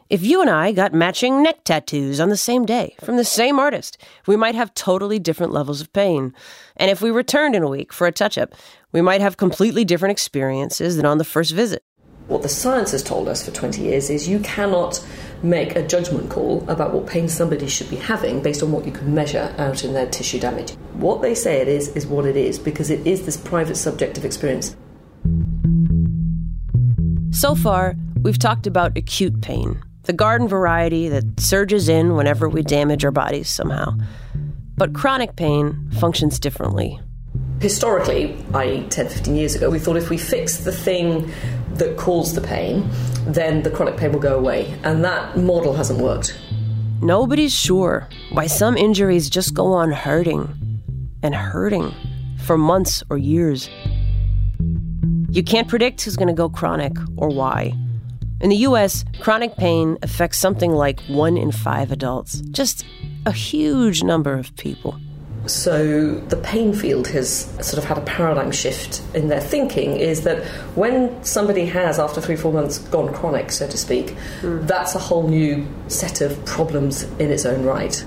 If 0.10 0.24
you 0.24 0.42
and 0.42 0.50
I 0.50 0.72
got 0.72 0.94
matching 0.94 1.42
neck 1.42 1.64
tattoos 1.64 2.20
on 2.20 2.30
the 2.30 2.38
same 2.38 2.66
day 2.66 2.96
from 3.04 3.18
the 3.18 3.24
same 3.24 3.60
artist, 3.60 3.98
we 4.28 4.36
might 4.36 4.56
have 4.56 4.74
totally 4.74 5.18
different 5.18 5.52
levels 5.52 5.82
of 5.82 5.92
pain. 5.92 6.34
And 6.78 6.92
if 6.92 7.02
we 7.02 7.10
returned 7.10 7.56
in 7.56 7.64
a 7.64 7.70
week 7.70 7.92
for 7.92 8.06
a 8.06 8.12
touch 8.12 8.38
up, 8.38 8.54
we 8.92 9.02
might 9.02 9.22
have 9.22 9.38
completely 9.38 9.84
different 9.84 10.12
experiences 10.12 10.98
than 10.98 11.06
on 11.06 11.18
the 11.18 11.24
first 11.24 11.52
visit. 11.52 11.84
What 12.28 12.42
the 12.42 12.50
science 12.50 12.92
has 12.92 13.04
told 13.04 13.28
us 13.28 13.44
for 13.44 13.52
20 13.52 13.82
years 13.82 14.10
is 14.10 14.30
you 14.30 14.40
cannot 14.40 15.06
make 15.42 15.76
a 15.76 15.86
judgment 15.86 16.30
call 16.30 16.64
about 16.70 16.94
what 16.94 17.08
pain 17.08 17.28
somebody 17.28 17.68
should 17.68 17.90
be 17.90 17.98
having 17.98 18.42
based 18.42 18.64
on 18.64 18.72
what 18.72 18.86
you 18.86 18.94
can 18.94 19.14
measure 19.14 19.54
out 19.58 19.84
in 19.84 19.94
their 19.94 20.08
tissue 20.08 20.40
damage. 20.40 20.72
What 20.94 21.22
they 21.22 21.36
say 21.36 21.60
it 21.60 21.68
is, 21.68 21.90
is 21.96 22.08
what 22.08 22.26
it 22.26 22.38
is, 22.38 22.60
because 22.60 22.90
it 22.90 23.06
is 23.06 23.26
this 23.26 23.36
private 23.36 23.76
subjective 23.76 24.24
experience. 24.24 24.76
So 27.34 27.56
far, 27.56 27.96
we've 28.22 28.38
talked 28.38 28.68
about 28.68 28.96
acute 28.96 29.42
pain, 29.42 29.84
the 30.04 30.14
garden 30.14 30.48
variety 30.48 31.10
that 31.10 31.40
surges 31.40 31.90
in 31.90 32.16
whenever 32.16 32.48
we 32.48 32.62
damage 32.62 33.04
our 33.04 33.12
bodies 33.12 33.50
somehow. 33.50 33.98
But 34.78 34.94
chronic 34.94 35.36
pain 35.36 35.90
functions 36.00 36.40
differently. 36.40 37.00
Historically, 37.60 38.38
i.e., 38.54 38.88
10, 38.88 39.10
15 39.10 39.36
years 39.36 39.56
ago, 39.56 39.72
we 39.72 39.80
thought 39.80 39.98
if 39.98 40.12
we 40.12 40.18
fix 40.18 40.58
the 40.58 40.72
thing 40.72 41.32
that 41.74 41.98
caused 41.98 42.36
the 42.36 42.42
pain, 42.42 42.88
then 43.26 43.64
the 43.64 43.72
chronic 43.72 43.98
pain 43.98 44.12
will 44.12 44.20
go 44.20 44.38
away. 44.38 44.72
And 44.84 45.04
that 45.04 45.36
model 45.36 45.74
hasn't 45.74 46.00
worked. 46.00 46.40
Nobody's 47.02 47.54
sure 47.54 48.08
why 48.32 48.46
some 48.46 48.78
injuries 48.78 49.28
just 49.28 49.56
go 49.56 49.74
on 49.74 49.92
hurting 49.92 50.82
and 51.24 51.34
hurting 51.34 51.94
for 52.44 52.60
months 52.60 53.04
or 53.10 53.18
years. 53.18 53.72
You 55.34 55.42
can't 55.42 55.68
predict 55.68 56.04
who's 56.04 56.16
going 56.16 56.28
to 56.28 56.34
go 56.36 56.48
chronic 56.48 56.94
or 57.18 57.28
why. 57.28 57.74
In 58.40 58.52
the 58.52 58.56
US, 58.68 59.04
chronic 59.20 59.56
pain 59.56 59.98
affects 60.04 60.38
something 60.38 60.72
like 60.72 61.00
one 61.08 61.38
in 61.38 61.52
five 61.52 61.92
adults, 61.92 62.42
just 62.52 62.86
a 63.26 63.32
huge 63.32 64.04
number 64.04 64.36
of 64.36 64.56
people. 64.58 65.00
So 65.48 66.20
the 66.20 66.38
pain 66.38 66.72
field 66.72 67.08
has 67.08 67.46
sort 67.66 67.80
of 67.80 67.86
had 67.86 67.98
a 67.98 68.02
paradigm 68.02 68.52
shift 68.52 69.02
in 69.16 69.28
their 69.28 69.42
thinking 69.42 69.98
is 69.98 70.22
that 70.22 70.44
when 70.76 71.24
somebody 71.24 71.66
has, 71.66 71.98
after 71.98 72.22
three, 72.22 72.36
four 72.36 72.54
months, 72.54 72.78
gone 72.78 73.12
chronic, 73.12 73.52
so 73.52 73.68
to 73.68 73.76
speak, 73.76 74.16
mm. 74.42 74.68
that's 74.68 74.94
a 74.94 75.00
whole 75.00 75.28
new 75.28 75.68
set 75.88 76.22
of 76.22 76.46
problems 76.46 77.06
in 77.18 77.32
its 77.32 77.44
own 77.44 77.64
right 77.64 78.06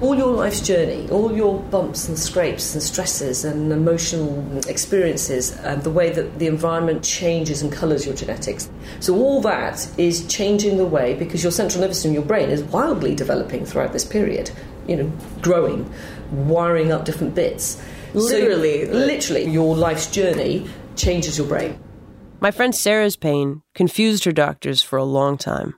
all 0.00 0.14
your 0.14 0.32
life's 0.32 0.60
journey, 0.60 1.08
all 1.10 1.34
your 1.34 1.58
bumps 1.58 2.08
and 2.08 2.18
scrapes 2.18 2.74
and 2.74 2.82
stresses 2.82 3.44
and 3.44 3.72
emotional 3.72 4.44
experiences, 4.68 5.56
and 5.58 5.82
the 5.82 5.90
way 5.90 6.10
that 6.10 6.38
the 6.38 6.46
environment 6.46 7.02
changes 7.02 7.62
and 7.62 7.72
colours 7.72 8.04
your 8.04 8.14
genetics. 8.14 8.68
So, 9.00 9.16
all 9.16 9.40
that 9.42 9.88
is 9.98 10.26
changing 10.26 10.76
the 10.76 10.84
way 10.84 11.14
because 11.14 11.42
your 11.42 11.52
central 11.52 11.80
nervous 11.80 11.98
system, 11.98 12.12
your 12.12 12.24
brain, 12.24 12.50
is 12.50 12.62
wildly 12.64 13.14
developing 13.14 13.64
throughout 13.64 13.92
this 13.92 14.04
period, 14.04 14.50
you 14.86 14.96
know, 14.96 15.12
growing, 15.40 15.90
wiring 16.30 16.92
up 16.92 17.04
different 17.04 17.34
bits. 17.34 17.82
Literally. 18.12 18.86
So, 18.86 18.92
literally, 18.92 19.44
your 19.50 19.74
life's 19.74 20.10
journey 20.10 20.68
changes 20.96 21.38
your 21.38 21.46
brain. 21.46 21.78
My 22.40 22.50
friend 22.50 22.74
Sarah's 22.74 23.16
pain 23.16 23.62
confused 23.74 24.24
her 24.24 24.32
doctors 24.32 24.82
for 24.82 24.98
a 24.98 25.04
long 25.04 25.38
time. 25.38 25.74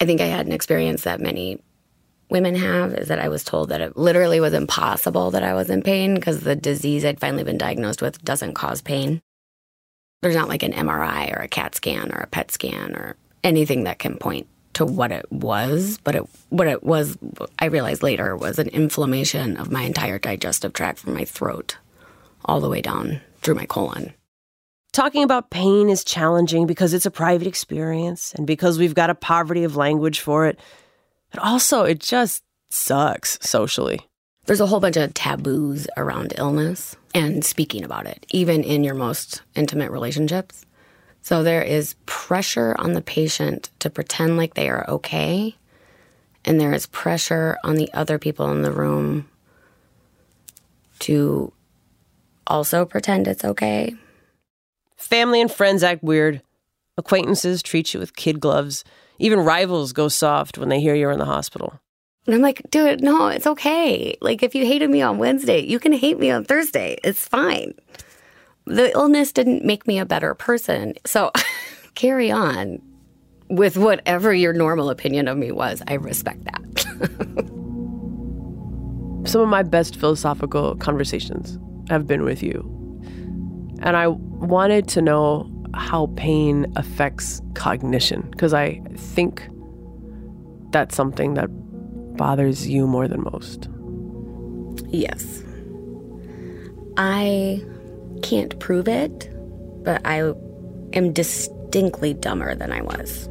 I 0.00 0.04
think 0.04 0.20
I 0.20 0.26
had 0.26 0.46
an 0.46 0.52
experience 0.52 1.04
that 1.04 1.20
many 1.20 1.62
women 2.30 2.54
have 2.54 2.94
is 2.94 3.08
that 3.08 3.18
I 3.18 3.28
was 3.28 3.44
told 3.44 3.68
that 3.68 3.80
it 3.80 3.96
literally 3.96 4.40
was 4.40 4.54
impossible 4.54 5.30
that 5.32 5.42
I 5.42 5.54
was 5.54 5.70
in 5.70 5.82
pain 5.82 6.14
because 6.14 6.40
the 6.40 6.56
disease 6.56 7.04
I'd 7.04 7.20
finally 7.20 7.44
been 7.44 7.58
diagnosed 7.58 8.02
with 8.02 8.22
doesn't 8.24 8.54
cause 8.54 8.80
pain. 8.80 9.20
There's 10.22 10.34
not 10.34 10.48
like 10.48 10.62
an 10.62 10.72
MRI 10.72 11.36
or 11.36 11.42
a 11.42 11.48
CAT 11.48 11.74
scan 11.74 12.12
or 12.12 12.20
a 12.20 12.26
PET 12.26 12.50
scan 12.50 12.94
or 12.96 13.16
anything 13.42 13.84
that 13.84 13.98
can 13.98 14.16
point 14.16 14.46
to 14.74 14.84
what 14.84 15.12
it 15.12 15.30
was, 15.30 15.98
but 15.98 16.14
it 16.14 16.24
what 16.48 16.66
it 16.66 16.82
was 16.82 17.16
I 17.58 17.66
realized 17.66 18.02
later 18.02 18.36
was 18.36 18.58
an 18.58 18.68
inflammation 18.68 19.56
of 19.56 19.70
my 19.70 19.82
entire 19.82 20.18
digestive 20.18 20.72
tract 20.72 20.98
from 20.98 21.14
my 21.14 21.24
throat 21.24 21.76
all 22.44 22.60
the 22.60 22.68
way 22.68 22.80
down 22.80 23.20
through 23.40 23.54
my 23.54 23.66
colon. 23.66 24.12
Talking 24.92 25.24
about 25.24 25.50
pain 25.50 25.88
is 25.88 26.04
challenging 26.04 26.66
because 26.66 26.94
it's 26.94 27.06
a 27.06 27.10
private 27.10 27.46
experience 27.46 28.32
and 28.34 28.46
because 28.46 28.78
we've 28.78 28.94
got 28.94 29.10
a 29.10 29.14
poverty 29.14 29.64
of 29.64 29.76
language 29.76 30.20
for 30.20 30.46
it 30.46 30.58
but 31.34 31.42
also, 31.42 31.82
it 31.82 31.98
just 31.98 32.44
sucks 32.70 33.40
socially. 33.42 33.98
There's 34.46 34.60
a 34.60 34.66
whole 34.66 34.78
bunch 34.78 34.96
of 34.96 35.14
taboos 35.14 35.88
around 35.96 36.32
illness 36.38 36.94
and 37.12 37.44
speaking 37.44 37.82
about 37.82 38.06
it, 38.06 38.24
even 38.30 38.62
in 38.62 38.84
your 38.84 38.94
most 38.94 39.42
intimate 39.56 39.90
relationships. 39.90 40.64
So 41.22 41.42
there 41.42 41.62
is 41.62 41.96
pressure 42.06 42.76
on 42.78 42.92
the 42.92 43.00
patient 43.00 43.70
to 43.80 43.90
pretend 43.90 44.36
like 44.36 44.54
they 44.54 44.68
are 44.68 44.88
okay. 44.88 45.56
And 46.44 46.60
there 46.60 46.72
is 46.72 46.86
pressure 46.86 47.58
on 47.64 47.74
the 47.74 47.92
other 47.92 48.16
people 48.20 48.52
in 48.52 48.62
the 48.62 48.70
room 48.70 49.28
to 51.00 51.52
also 52.46 52.84
pretend 52.84 53.26
it's 53.26 53.44
okay. 53.44 53.96
Family 54.96 55.40
and 55.40 55.50
friends 55.50 55.82
act 55.82 56.04
weird. 56.04 56.42
Acquaintances 56.96 57.60
treat 57.60 57.92
you 57.92 57.98
with 57.98 58.14
kid 58.14 58.38
gloves. 58.38 58.84
Even 59.18 59.40
rivals 59.40 59.92
go 59.92 60.08
soft 60.08 60.58
when 60.58 60.68
they 60.68 60.80
hear 60.80 60.94
you're 60.94 61.12
in 61.12 61.18
the 61.18 61.24
hospital. 61.24 61.80
And 62.26 62.34
I'm 62.34 62.40
like, 62.40 62.62
dude, 62.70 63.02
no, 63.02 63.28
it's 63.28 63.46
okay. 63.46 64.16
Like, 64.20 64.42
if 64.42 64.54
you 64.54 64.64
hated 64.64 64.88
me 64.90 65.02
on 65.02 65.18
Wednesday, 65.18 65.60
you 65.60 65.78
can 65.78 65.92
hate 65.92 66.18
me 66.18 66.30
on 66.30 66.44
Thursday. 66.44 66.96
It's 67.04 67.28
fine. 67.28 67.74
The 68.66 68.90
illness 68.92 69.30
didn't 69.32 69.64
make 69.64 69.86
me 69.86 69.98
a 69.98 70.06
better 70.06 70.34
person. 70.34 70.94
So 71.04 71.30
carry 71.94 72.30
on 72.30 72.80
with 73.50 73.76
whatever 73.76 74.32
your 74.32 74.54
normal 74.54 74.88
opinion 74.88 75.28
of 75.28 75.36
me 75.36 75.52
was. 75.52 75.82
I 75.86 75.94
respect 75.94 76.44
that. 76.44 76.62
Some 79.28 79.42
of 79.42 79.48
my 79.48 79.62
best 79.62 79.96
philosophical 79.96 80.76
conversations 80.76 81.58
have 81.90 82.06
been 82.06 82.24
with 82.24 82.42
you. 82.42 82.62
And 83.82 83.96
I 83.96 84.08
wanted 84.08 84.88
to 84.88 85.02
know 85.02 85.50
how 85.76 86.10
pain 86.16 86.72
affects 86.76 87.40
cognition 87.54 88.28
because 88.30 88.52
I 88.52 88.80
think 88.96 89.48
that's 90.70 90.94
something 90.94 91.34
that 91.34 91.48
bothers 92.16 92.68
you 92.68 92.86
more 92.86 93.08
than 93.08 93.22
most. 93.22 93.68
Yes. 94.88 95.42
I 96.96 97.64
can't 98.22 98.58
prove 98.58 98.88
it, 98.88 99.30
but 99.84 100.00
I 100.04 100.32
am 100.92 101.12
distinctly 101.12 102.14
dumber 102.14 102.54
than 102.54 102.72
I 102.72 102.82
was. 102.82 103.28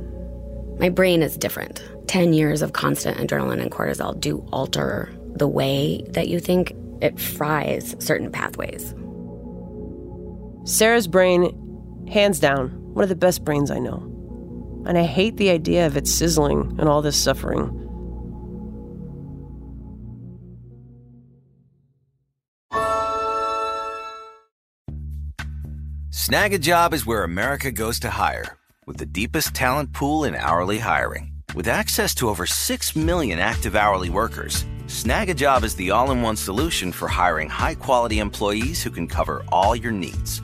My 0.79 0.89
brain 0.89 1.21
is 1.21 1.37
different. 1.37 1.83
10 2.07 2.33
years 2.33 2.61
of 2.61 2.73
constant 2.73 3.17
adrenaline 3.17 3.61
and 3.61 3.71
cortisol 3.71 4.19
do 4.19 4.45
alter 4.51 5.09
the 5.35 5.47
way 5.47 6.03
that 6.09 6.27
you 6.27 6.39
think. 6.39 6.75
It 7.01 7.19
fries 7.19 7.95
certain 7.99 8.31
pathways. 8.31 8.93
Sarah's 10.65 11.07
brain 11.07 11.43
Hands 12.13 12.37
down, 12.37 12.69
one 12.93 13.01
of 13.01 13.09
the 13.09 13.15
best 13.15 13.43
brains 13.43 13.71
I 13.71 13.79
know. 13.79 13.97
And 14.85 14.99
I 14.99 15.01
hate 15.01 15.37
the 15.37 15.49
idea 15.49 15.87
of 15.87 15.97
it 15.97 16.07
sizzling 16.07 16.75
and 16.77 16.87
all 16.87 17.01
this 17.01 17.19
suffering. 17.19 17.71
Snagajob 26.11 26.93
is 26.93 27.03
where 27.03 27.23
America 27.23 27.71
goes 27.71 27.99
to 28.01 28.11
hire, 28.11 28.57
with 28.85 28.97
the 28.97 29.07
deepest 29.07 29.55
talent 29.55 29.91
pool 29.93 30.23
in 30.23 30.35
hourly 30.35 30.77
hiring. 30.77 31.31
With 31.55 31.67
access 31.67 32.13
to 32.15 32.29
over 32.29 32.45
6 32.45 32.95
million 32.95 33.39
active 33.39 33.75
hourly 33.75 34.11
workers, 34.11 34.65
Snagajob 34.85 35.63
is 35.63 35.75
the 35.75 35.89
all 35.89 36.11
in 36.11 36.21
one 36.21 36.35
solution 36.35 36.91
for 36.91 37.07
hiring 37.07 37.49
high 37.49 37.73
quality 37.73 38.19
employees 38.19 38.83
who 38.83 38.91
can 38.91 39.07
cover 39.07 39.43
all 39.51 39.75
your 39.75 39.91
needs 39.91 40.43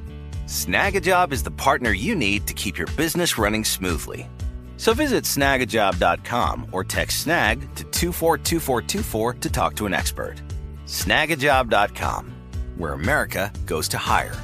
Snagajob 0.45 1.31
is 1.31 1.43
the 1.43 1.51
partner 1.51 1.91
you 1.91 2.15
need 2.15 2.47
to 2.47 2.53
keep 2.53 2.77
your 2.77 2.87
business 2.97 3.37
running 3.37 3.63
smoothly. 3.63 4.29
So 4.77 4.93
visit 4.93 5.25
snagajob.com 5.25 6.69
or 6.71 6.83
text 6.83 7.21
snag 7.21 7.59
to 7.75 7.83
242424 7.83 9.33
to 9.33 9.49
talk 9.49 9.75
to 9.75 9.85
an 9.85 9.93
expert. 9.93 10.41
Snagajob.com, 10.85 12.33
where 12.77 12.93
America 12.93 13.51
goes 13.65 13.87
to 13.89 13.97
hire. 13.97 14.35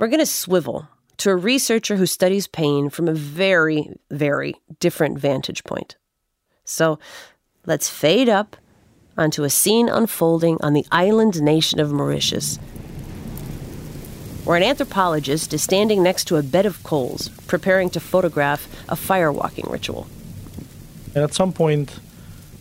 We're 0.00 0.08
going 0.08 0.18
to 0.18 0.26
swivel 0.26 0.88
to 1.18 1.30
a 1.30 1.36
researcher 1.36 1.94
who 1.94 2.06
studies 2.06 2.48
pain 2.48 2.90
from 2.90 3.06
a 3.06 3.14
very, 3.14 3.90
very 4.10 4.56
different 4.80 5.18
vantage 5.18 5.62
point. 5.62 5.96
So 6.64 6.98
let's 7.64 7.88
fade 7.88 8.28
up 8.28 8.56
onto 9.16 9.44
a 9.44 9.50
scene 9.50 9.88
unfolding 9.88 10.58
on 10.60 10.72
the 10.72 10.86
island 10.90 11.40
nation 11.40 11.80
of 11.80 11.92
Mauritius, 11.92 12.56
where 14.44 14.56
an 14.56 14.62
anthropologist 14.62 15.52
is 15.52 15.62
standing 15.62 16.02
next 16.02 16.24
to 16.24 16.36
a 16.36 16.42
bed 16.42 16.66
of 16.66 16.82
coals, 16.82 17.28
preparing 17.46 17.90
to 17.90 18.00
photograph 18.00 18.68
a 18.88 18.94
firewalking 18.94 19.70
ritual. 19.70 20.06
And 21.14 21.22
at 21.22 21.32
some 21.32 21.52
point, 21.52 22.00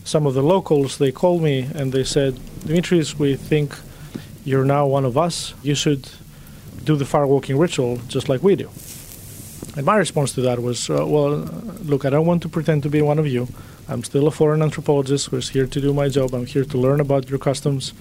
some 0.04 0.26
of 0.26 0.34
the 0.34 0.44
locals 0.44 0.98
they 0.98 1.12
called 1.12 1.42
me 1.42 1.70
and 1.76 1.92
they 1.92 2.04
said, 2.04 2.36
Dimitris, 2.66 3.18
we 3.18 3.36
think 3.36 3.76
you're 4.46 4.66
now 4.66 4.86
one 4.86 5.06
of 5.06 5.18
us. 5.18 5.54
You 5.64 5.76
should 5.76 6.10
do 6.84 6.96
the 6.96 7.06
firewalking 7.06 7.60
ritual 7.60 8.00
just 8.08 8.30
like 8.30 8.44
we 8.44 8.56
do. 8.56 8.70
And 9.76 9.86
my 9.86 9.98
response 9.98 10.34
to 10.34 10.42
that 10.42 10.62
was, 10.62 10.90
uh, 10.90 11.06
well, 11.06 11.32
look, 11.84 12.06
I 12.06 12.10
don't 12.10 12.28
want 12.28 12.44
to 12.44 12.50
pretend 12.50 12.84
to 12.84 12.90
be 12.90 13.02
one 13.02 13.18
of 13.18 13.26
you. 13.26 13.48
I'm 13.90 14.04
still 14.04 14.28
a 14.28 14.32
foreign 14.32 14.62
anthropologist 14.62 15.28
who's 15.28 15.50
here 15.50 15.68
to 15.68 15.82
do 15.82 15.94
my 15.94 16.08
job. 16.08 16.34
I'm 16.34 16.46
here 16.46 16.64
to 16.64 16.78
learn 16.78 17.00
about 17.02 17.30
your 17.30 17.40
customs, 17.40 17.94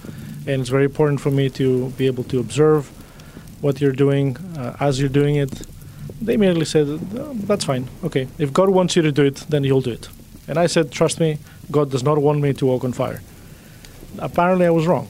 and 0.47 0.61
it's 0.61 0.69
very 0.69 0.85
important 0.85 1.19
for 1.19 1.29
me 1.29 1.49
to 1.51 1.89
be 1.91 2.07
able 2.07 2.23
to 2.25 2.39
observe 2.39 2.87
what 3.61 3.81
you're 3.81 3.91
doing 3.91 4.37
uh, 4.57 4.75
as 4.79 4.99
you're 4.99 5.09
doing 5.09 5.35
it. 5.35 5.51
They 6.21 6.35
immediately 6.35 6.65
said, 6.65 6.87
oh, 6.87 7.33
That's 7.33 7.65
fine. 7.65 7.89
Okay. 8.03 8.27
If 8.37 8.53
God 8.53 8.69
wants 8.69 8.95
you 8.95 9.01
to 9.01 9.11
do 9.11 9.25
it, 9.25 9.45
then 9.49 9.63
you'll 9.63 9.81
do 9.81 9.91
it. 9.91 10.07
And 10.47 10.57
I 10.57 10.67
said, 10.67 10.91
Trust 10.91 11.19
me, 11.19 11.37
God 11.69 11.91
does 11.91 12.03
not 12.03 12.17
want 12.17 12.39
me 12.39 12.53
to 12.53 12.65
walk 12.65 12.83
on 12.83 12.93
fire. 12.93 13.21
Apparently, 14.19 14.65
I 14.65 14.69
was 14.69 14.85
wrong 14.87 15.07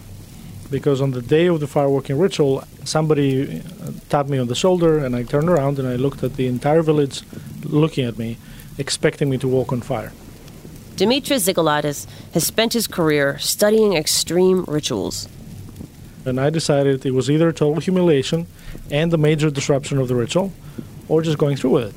because 0.72 1.02
on 1.02 1.12
the 1.12 1.22
day 1.22 1.46
of 1.48 1.60
the 1.60 1.68
firewalking 1.68 2.20
ritual, 2.20 2.64
somebody 2.84 3.60
uh, 3.60 3.92
tapped 4.10 4.30
me 4.30 4.40
on 4.40 4.48
the 4.48 4.56
shoulder, 4.56 4.98
and 4.98 5.16
I 5.16 5.22
turned 5.24 5.50
around 5.50 5.78
and 5.78 5.88
I 5.88 5.98
looked 5.98 6.24
at 6.24 6.36
the 6.36 6.48
entire 6.48 6.82
village 6.82 7.22
looking 7.64 8.06
at 8.06 8.18
me, 8.18 8.38
expecting 8.80 9.30
me 9.30 9.38
to 9.38 9.48
walk 9.48 9.72
on 9.72 9.82
fire. 9.82 10.12
Dimitris 11.04 11.52
Xygalatas 11.52 12.08
has 12.34 12.46
spent 12.46 12.72
his 12.72 12.88
career 12.88 13.38
studying 13.38 13.94
extreme 13.94 14.64
rituals. 14.70 15.28
And 16.26 16.40
I 16.40 16.50
decided 16.50 17.06
it 17.06 17.12
was 17.12 17.30
either 17.30 17.52
total 17.52 17.82
humiliation 17.82 18.48
and 18.90 19.12
the 19.12 19.18
major 19.18 19.50
disruption 19.52 19.98
of 19.98 20.08
the 20.08 20.16
ritual, 20.16 20.54
or 21.10 21.22
just 21.22 21.38
going 21.38 21.58
through 21.58 21.72
with 21.72 21.90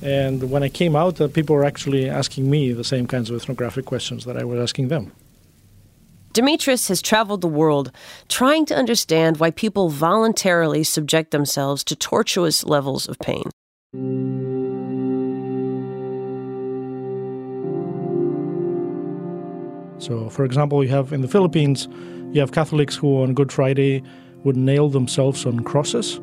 it. 0.00 0.08
And 0.08 0.48
when 0.48 0.62
I 0.62 0.68
came 0.68 0.94
out, 0.94 1.20
uh, 1.20 1.26
people 1.26 1.56
were 1.56 1.64
actually 1.64 2.08
asking 2.08 2.48
me 2.48 2.72
the 2.72 2.84
same 2.84 3.08
kinds 3.08 3.30
of 3.30 3.42
ethnographic 3.42 3.84
questions 3.84 4.26
that 4.26 4.36
I 4.36 4.44
was 4.44 4.60
asking 4.60 4.86
them. 4.86 5.10
Dimitris 6.34 6.86
has 6.86 7.02
traveled 7.02 7.40
the 7.40 7.48
world 7.48 7.90
trying 8.28 8.64
to 8.66 8.76
understand 8.76 9.38
why 9.38 9.50
people 9.50 9.88
voluntarily 9.88 10.84
subject 10.84 11.32
themselves 11.32 11.82
to 11.82 11.96
tortuous 11.96 12.62
levels 12.64 13.08
of 13.08 13.18
pain. 13.18 13.50
So, 20.02 20.28
for 20.28 20.44
example, 20.44 20.82
you 20.82 20.90
have 20.90 21.12
in 21.12 21.20
the 21.20 21.28
Philippines, 21.28 21.86
you 22.32 22.40
have 22.40 22.50
Catholics 22.50 22.96
who 22.96 23.22
on 23.22 23.34
Good 23.34 23.52
Friday 23.52 24.02
would 24.42 24.56
nail 24.56 24.88
themselves 24.88 25.46
on 25.46 25.60
crosses. 25.60 26.20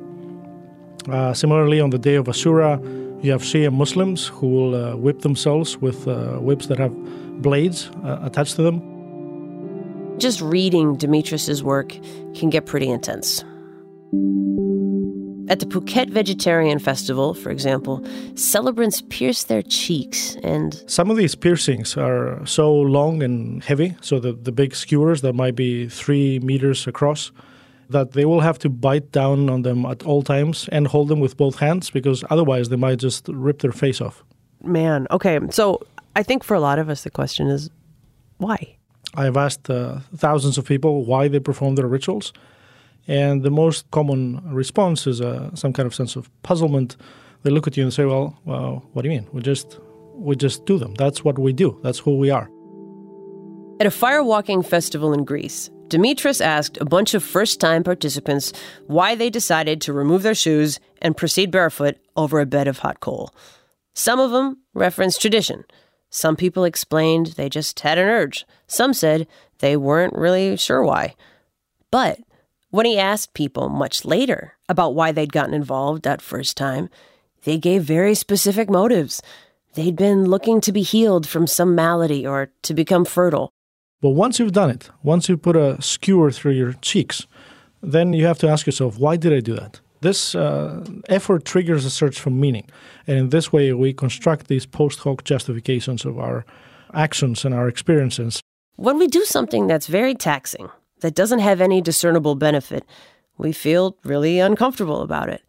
Uh, 1.08 1.34
similarly, 1.34 1.80
on 1.80 1.90
the 1.90 1.98
day 1.98 2.16
of 2.16 2.26
Ashura, 2.26 2.78
you 3.24 3.32
have 3.32 3.42
Shia 3.42 3.72
Muslims 3.72 4.28
who 4.28 4.48
will 4.48 4.76
uh, 4.76 4.96
whip 4.98 5.22
themselves 5.22 5.78
with 5.78 6.08
uh, 6.08 6.40
whips 6.40 6.68
that 6.68 6.78
have 6.78 6.94
blades 7.42 7.90
uh, 8.04 8.20
attached 8.22 8.58
to 8.58 8.64
them. 8.64 8.82
Just 10.18 10.42
reading 10.42 10.98
Dimitris's 10.98 11.64
work 11.64 11.98
can 12.36 12.50
get 12.50 12.66
pretty 12.66 12.90
intense. 12.90 13.46
At 15.50 15.60
the 15.60 15.66
Phuket 15.66 16.12
Vegetarian 16.12 16.78
Festival, 16.78 17.34
for 17.34 17.50
example, 17.50 18.06
celebrants 18.36 19.02
pierce 19.10 19.46
their 19.46 19.64
cheeks 19.64 20.36
and. 20.44 20.84
Some 20.88 21.10
of 21.10 21.18
these 21.18 21.34
piercings 21.34 21.98
are 21.98 22.46
so 22.46 22.72
long 22.72 23.24
and 23.24 23.64
heavy, 23.64 23.96
so 24.02 24.20
the, 24.20 24.34
the 24.34 24.52
big 24.52 24.76
skewers 24.76 25.22
that 25.22 25.34
might 25.34 25.56
be 25.56 25.90
three 25.90 26.38
meters 26.40 26.86
across, 26.86 27.32
that 27.90 28.12
they 28.12 28.26
will 28.26 28.42
have 28.42 28.60
to 28.60 28.70
bite 28.70 29.12
down 29.12 29.50
on 29.50 29.64
them 29.64 29.88
at 29.88 30.04
all 30.04 30.22
times 30.22 30.70
and 30.72 30.86
hold 30.86 31.08
them 31.08 31.20
with 31.20 31.36
both 31.36 31.58
hands 31.58 31.90
because 31.90 32.24
otherwise 32.30 32.70
they 32.70 32.76
might 32.76 33.00
just 33.00 33.28
rip 33.28 33.60
their 33.60 33.72
face 33.72 34.00
off. 34.00 34.24
Man, 34.64 35.08
okay. 35.10 35.40
So 35.50 35.82
I 36.16 36.22
think 36.22 36.44
for 36.44 36.54
a 36.54 36.60
lot 36.60 36.78
of 36.78 36.90
us, 36.90 37.04
the 37.04 37.10
question 37.10 37.48
is 37.48 37.72
why? 38.38 38.76
I've 39.16 39.36
asked 39.36 39.68
uh, 39.68 40.02
thousands 40.16 40.60
of 40.60 40.66
people 40.66 41.06
why 41.06 41.28
they 41.28 41.40
perform 41.40 41.74
their 41.74 41.88
rituals. 41.88 42.34
And 43.10 43.42
the 43.42 43.50
most 43.50 43.90
common 43.90 44.40
response 44.54 45.08
is 45.08 45.20
uh, 45.20 45.50
some 45.56 45.74
kind 45.74 45.88
of 45.88 45.96
sense 45.96 46.16
of 46.16 46.30
puzzlement. 46.44 46.96
They 47.42 47.50
look 47.50 47.66
at 47.66 47.76
you 47.76 47.84
and 47.84 47.92
say, 47.92 48.06
"Well, 48.06 48.38
well, 48.46 48.84
what 48.94 49.02
do 49.02 49.10
you 49.10 49.16
mean? 49.16 49.28
We 49.34 49.42
just 49.42 49.80
we 50.14 50.36
just 50.36 50.66
do 50.66 50.78
them. 50.78 50.94
That's 50.94 51.24
what 51.24 51.40
we 51.40 51.52
do. 51.52 51.80
That's 51.82 51.98
who 51.98 52.18
we 52.18 52.30
are." 52.30 52.48
At 53.80 53.88
a 53.88 53.90
firewalking 53.90 54.64
festival 54.64 55.12
in 55.12 55.24
Greece, 55.24 55.72
Dimitris 55.88 56.40
asked 56.40 56.78
a 56.78 56.86
bunch 56.86 57.16
of 57.16 57.24
first-time 57.24 57.84
participants 57.84 58.54
why 58.86 59.16
they 59.16 59.32
decided 59.32 59.82
to 59.82 59.94
remove 59.94 60.22
their 60.22 60.36
shoes 60.36 60.80
and 61.02 61.18
proceed 61.18 61.50
barefoot 61.50 61.98
over 62.16 62.40
a 62.40 62.46
bed 62.46 62.68
of 62.68 62.80
hot 62.80 63.00
coal. 63.00 63.34
Some 63.96 64.20
of 64.20 64.30
them 64.32 64.58
referenced 64.76 65.20
tradition. 65.20 65.64
Some 66.12 66.36
people 66.36 66.64
explained 66.64 67.28
they 67.28 67.50
just 67.50 67.80
had 67.80 67.98
an 67.98 68.08
urge. 68.08 68.46
Some 68.68 68.94
said 68.94 69.28
they 69.60 69.76
weren't 69.78 70.14
really 70.14 70.58
sure 70.58 70.84
why. 70.84 71.16
But 71.90 72.20
when 72.72 72.86
he 72.86 72.98
asked 72.98 73.34
people 73.34 73.70
much 73.70 74.06
later 74.06 74.54
about 74.68 74.96
why 74.96 75.12
they'd 75.12 75.34
gotten 75.34 75.54
involved 75.54 76.04
that 76.04 76.22
first 76.22 76.56
time, 76.56 76.90
they 77.44 77.58
gave 77.58 77.84
very 77.84 78.14
specific 78.14 78.70
motives. 78.70 79.22
They'd 79.74 79.96
been 79.96 80.26
looking 80.26 80.62
to 80.62 80.72
be 80.72 80.82
healed 80.82 81.28
from 81.28 81.48
some 81.48 81.76
malady 81.76 82.26
or 82.28 82.52
to 82.64 82.74
become 82.74 83.06
fertile. 83.06 83.50
But 84.02 84.12
once 84.12 84.40
you've 84.40 84.54
done 84.54 84.70
it, 84.70 84.90
once 85.04 85.28
you 85.30 85.38
put 85.38 85.56
a 85.56 85.82
skewer 85.82 86.32
through 86.32 86.54
your 86.54 86.74
cheeks, 86.74 87.28
then 87.82 88.14
you 88.14 88.26
have 88.26 88.38
to 88.40 88.48
ask 88.48 88.66
yourself, 88.66 88.98
why 88.98 89.18
did 89.18 89.34
I 89.34 89.40
do 89.40 89.56
that? 89.56 89.80
This 90.02 90.34
uh, 90.34 90.86
effort 91.10 91.44
triggers 91.44 91.86
a 91.86 91.90
search 91.90 92.20
for 92.20 92.30
meaning. 92.30 92.66
And 93.06 93.18
in 93.18 93.30
this 93.30 93.52
way, 93.52 93.74
we 93.74 93.94
construct 93.94 94.48
these 94.48 94.66
post 94.66 95.00
hoc 95.00 95.24
justifications 95.24 96.06
of 96.06 96.18
our 96.18 96.46
actions 96.94 97.44
and 97.44 97.54
our 97.54 97.68
experiences. 97.68 98.42
When 98.76 98.98
we 98.98 99.08
do 99.08 99.26
something 99.26 99.68
that's 99.68 99.88
very 99.88 100.16
taxing, 100.16 100.70
that 101.02 101.16
doesn't 101.16 101.40
have 101.40 101.62
any 101.62 101.82
discernible 101.82 102.36
benefit, 102.36 102.86
we 103.38 103.52
feel 103.52 103.98
really 104.04 104.40
uncomfortable 104.40 105.02
about 105.02 105.30
it. 105.30 105.44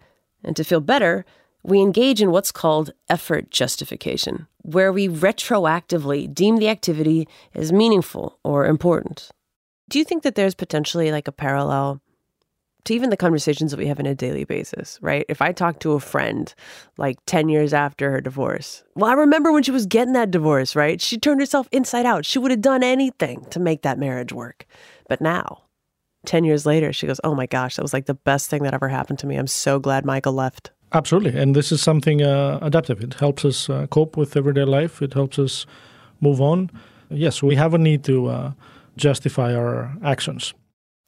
And 0.45 0.57
to 0.57 0.65
feel 0.65 0.81
better, 0.81 1.25
we 1.63 1.81
engage 1.81 2.23
in 2.23 2.31
what's 2.31 2.53
called 2.53 2.93
effort 3.09 3.51
justification, 3.51 4.47
where 4.63 4.93
we 4.93 5.09
retroactively 5.09 6.33
deem 6.33 6.57
the 6.57 6.69
activity 6.69 7.29
as 7.55 7.73
meaningful 7.73 8.39
or 8.43 8.67
important. 8.67 9.31
Do 9.89 9.99
you 9.99 10.05
think 10.05 10.23
that 10.23 10.37
there's 10.37 10.55
potentially 10.55 11.11
like 11.11 11.29
a 11.29 11.33
parallel 11.33 12.01
to 12.85 12.95
even 12.95 13.11
the 13.11 13.17
conversations 13.17 13.71
that 13.71 13.77
we 13.79 13.87
have 13.87 13.99
on 13.99 14.07
a 14.07 14.15
daily 14.15 14.45
basis, 14.45 14.99
right? 15.03 15.27
If 15.29 15.43
I 15.43 15.53
talk 15.53 15.81
to 15.81 15.93
a 15.93 16.01
friend 16.01 16.53
like 16.97 17.19
10 17.27 17.49
years 17.49 17.75
after 17.75 18.11
her 18.11 18.21
divorce, 18.21 18.83
well, 18.95 19.11
I 19.11 19.15
remember 19.15 19.53
when 19.53 19.63
she 19.63 19.71
was 19.71 19.87
getting 19.87 20.15
that 20.15 20.31
divorce, 20.31 20.75
right? 20.75 21.01
She 21.01 21.19
turned 21.19 21.41
herself 21.41 21.69
inside 21.73 22.07
out. 22.07 22.25
She 22.25 22.39
would 22.39 22.51
have 22.51 22.63
done 22.63 22.83
anything 22.83 23.45
to 23.51 23.61
make 23.61 23.83
that 23.83 23.99
marriage 23.99 24.33
work. 24.33 24.67
But 25.11 25.21
now, 25.21 25.65
10 26.27 26.45
years 26.45 26.65
later, 26.65 26.93
she 26.93 27.09
goes, 27.09 27.21
Oh 27.25 27.35
my 27.35 27.47
gosh, 27.47 27.75
that 27.75 27.83
was 27.83 27.93
like 27.93 28.07
the 28.07 28.15
best 28.15 28.49
thing 28.49 28.63
that 28.63 28.73
ever 28.73 28.89
happened 28.89 29.19
to 29.19 29.27
me. 29.27 29.35
I'm 29.37 29.49
so 29.49 29.81
glad 29.81 30.05
Michael 30.05 30.35
left. 30.35 30.71
Absolutely. 30.93 31.37
And 31.37 31.57
this 31.57 31.73
is 31.73 31.83
something 31.83 32.23
uh, 32.23 32.61
adaptive. 32.63 33.03
It 33.03 33.15
helps 33.15 33.45
us 33.45 33.69
uh, 33.69 33.89
cope 33.89 34.17
with 34.17 34.37
everyday 34.37 34.63
life, 34.65 35.03
it 35.03 35.15
helps 35.15 35.37
us 35.39 35.67
move 36.21 36.41
on. 36.41 36.71
Yes, 37.11 37.43
we 37.43 37.57
have 37.57 37.75
a 37.75 37.79
need 37.79 38.05
to 38.05 38.29
uh, 38.29 38.53
justify 38.97 39.53
our 39.53 39.93
actions. 40.05 40.55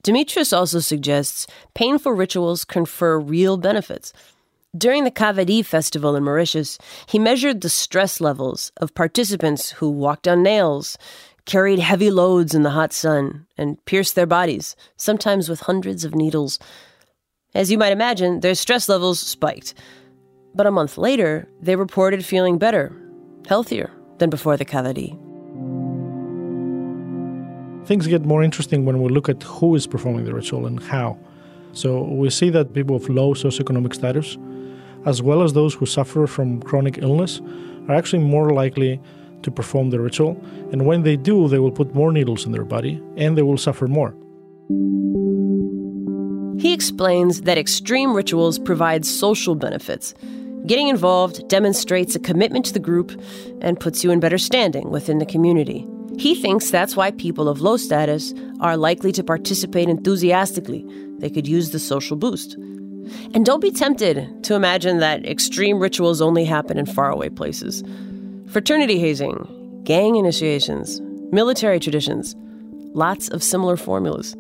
Dimitris 0.03 0.53
also 0.53 0.81
suggests 0.81 1.47
painful 1.75 2.13
rituals 2.13 2.65
confer 2.65 3.21
real 3.21 3.57
benefits. 3.57 4.13
During 4.77 5.05
the 5.05 5.11
Kavadi 5.11 5.65
festival 5.65 6.17
in 6.17 6.25
Mauritius, 6.25 6.79
he 7.07 7.19
measured 7.19 7.61
the 7.61 7.69
stress 7.69 8.21
levels 8.23 8.73
of 8.79 8.95
participants 8.95 9.71
who 9.71 9.91
walked 9.91 10.27
on 10.27 10.43
nails, 10.43 10.97
carried 11.45 11.79
heavy 11.79 12.11
loads 12.11 12.55
in 12.55 12.63
the 12.63 12.71
hot 12.71 12.93
sun, 12.93 13.47
and 13.59 13.85
pierced 13.85 14.15
their 14.15 14.27
bodies, 14.27 14.77
sometimes 14.97 15.49
with 15.49 15.61
hundreds 15.61 16.05
of 16.05 16.15
needles. 16.15 16.59
As 17.55 17.71
you 17.71 17.79
might 17.79 17.93
imagine, 17.93 18.41
their 18.41 18.55
stress 18.55 18.89
levels 18.89 19.21
spiked. 19.21 19.75
But 20.55 20.67
a 20.67 20.71
month 20.71 20.99
later, 20.99 21.49
they 21.61 21.77
reported 21.77 22.25
feeling 22.25 22.59
better, 22.59 22.93
healthier 23.47 23.91
than 24.19 24.31
before 24.31 24.57
the 24.57 24.65
Kavadi. 24.65 25.19
Things 27.87 28.07
get 28.07 28.25
more 28.25 28.43
interesting 28.43 28.85
when 28.85 29.03
we 29.03 29.11
look 29.11 29.29
at 29.29 29.43
who 29.43 29.75
is 29.75 29.87
performing 29.87 30.25
the 30.25 30.35
ritual 30.35 30.67
and 30.67 30.81
how. 30.83 31.19
So 31.73 32.05
we 32.05 32.31
see 32.31 32.49
that 32.51 32.75
people 32.75 32.97
of 32.97 33.09
low 33.09 33.35
socioeconomic 33.35 33.95
status, 33.95 34.39
as 35.05 35.21
well 35.21 35.43
as 35.43 35.53
those 35.53 35.75
who 35.75 35.87
suffer 35.87 36.27
from 36.27 36.63
chronic 36.63 36.99
illness, 36.99 37.41
are 37.89 37.95
actually 37.95 38.23
more 38.23 38.51
likely 38.53 39.01
to 39.43 39.51
perform 39.51 39.91
the 39.91 40.01
ritual. 40.01 40.43
And 40.73 40.87
when 40.87 41.03
they 41.03 41.17
do, 41.17 41.49
they 41.49 41.59
will 41.59 41.71
put 41.71 41.95
more 41.95 42.13
needles 42.13 42.47
in 42.47 42.53
their 42.53 42.65
body 42.65 43.03
and 43.17 43.37
they 43.37 43.43
will 43.43 43.59
suffer 43.59 43.87
more. 43.87 44.15
He 46.59 46.73
explains 46.73 47.43
that 47.43 47.59
extreme 47.59 48.15
rituals 48.15 48.59
provide 48.59 49.05
social 49.05 49.55
benefits. 49.55 50.15
Getting 50.67 50.89
involved 50.89 51.49
demonstrates 51.49 52.15
a 52.15 52.21
commitment 52.21 52.65
to 52.67 52.73
the 52.73 52.79
group 52.79 53.21
and 53.61 53.81
puts 53.81 54.05
you 54.05 54.13
in 54.13 54.21
better 54.21 54.39
standing 54.39 54.91
within 54.91 55.19
the 55.19 55.27
community. 55.27 55.87
He 56.19 56.35
thinks 56.35 56.71
that's 56.71 56.95
why 56.95 57.11
people 57.11 57.49
of 57.49 57.63
low 57.63 57.77
status 57.77 58.33
are 58.61 58.77
likely 58.77 59.11
to 59.13 59.25
participate 59.25 59.89
enthusiastically. 59.89 60.87
They 61.19 61.31
could 61.31 61.49
use 61.49 61.71
the 61.71 61.81
social 61.81 62.17
boost. 62.17 62.55
And 63.35 63.45
don't 63.45 63.61
be 63.61 63.73
tempted 63.73 64.45
to 64.45 64.55
imagine 64.55 64.99
that 64.99 65.27
extreme 65.27 65.81
rituals 65.81 66.21
only 66.21 66.45
happen 66.45 66.79
in 66.79 66.87
faraway 66.87 67.29
places. 67.29 67.83
Fraternity 68.53 68.99
hazing, 68.99 69.81
gang 69.83 70.17
initiations, 70.17 71.01
military 71.33 71.81
traditions, 71.81 72.37
lots 72.95 73.31
of 73.31 73.43
similar 73.43 73.79
formulas. 73.79 74.37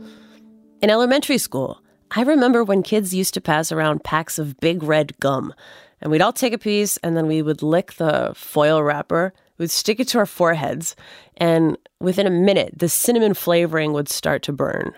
In 0.83 0.90
elementary 0.90 1.38
school, 1.38 1.81
I 2.11 2.22
remember 2.22 2.62
when 2.62 2.83
kids 2.83 3.14
used 3.14 3.33
to 3.33 3.40
pass 3.40 3.72
around 3.72 4.05
packs 4.05 4.38
of 4.38 4.61
big 4.61 4.83
red 4.83 5.18
gum, 5.18 5.55
and 6.03 6.12
we'd 6.12 6.20
all 6.20 6.35
take 6.35 6.53
a 6.53 6.59
piece 6.59 6.98
and 6.98 7.16
then 7.16 7.27
we 7.27 7.40
would 7.40 7.62
lick 7.62 7.94
the 7.94 8.33
foil 8.35 8.83
wrapper 8.83 9.33
We'd 9.57 9.70
stick 9.70 10.01
it 10.01 10.09
to 10.09 10.18
our 10.18 10.27
foreheads, 10.27 10.96
and 11.37 11.79
within 12.01 12.27
a 12.27 12.31
minute, 12.31 12.75
the 12.77 12.88
cinnamon 12.88 13.33
flavoring 13.33 13.92
would 13.92 14.09
start 14.09 14.42
to 14.42 14.53
burn. 14.53 14.92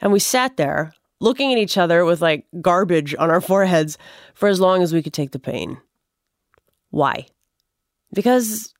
And 0.00 0.10
we 0.10 0.18
sat 0.18 0.56
there 0.56 0.94
looking 1.20 1.52
at 1.52 1.58
each 1.58 1.76
other 1.76 2.04
with 2.04 2.22
like 2.22 2.46
garbage 2.60 3.14
on 3.16 3.30
our 3.30 3.40
foreheads 3.40 3.98
for 4.32 4.48
as 4.48 4.58
long 4.58 4.82
as 4.82 4.92
we 4.92 5.02
could 5.02 5.12
take 5.12 5.32
the 5.32 5.38
pain. 5.38 5.78
Why? 6.90 7.26
Because 8.14 8.72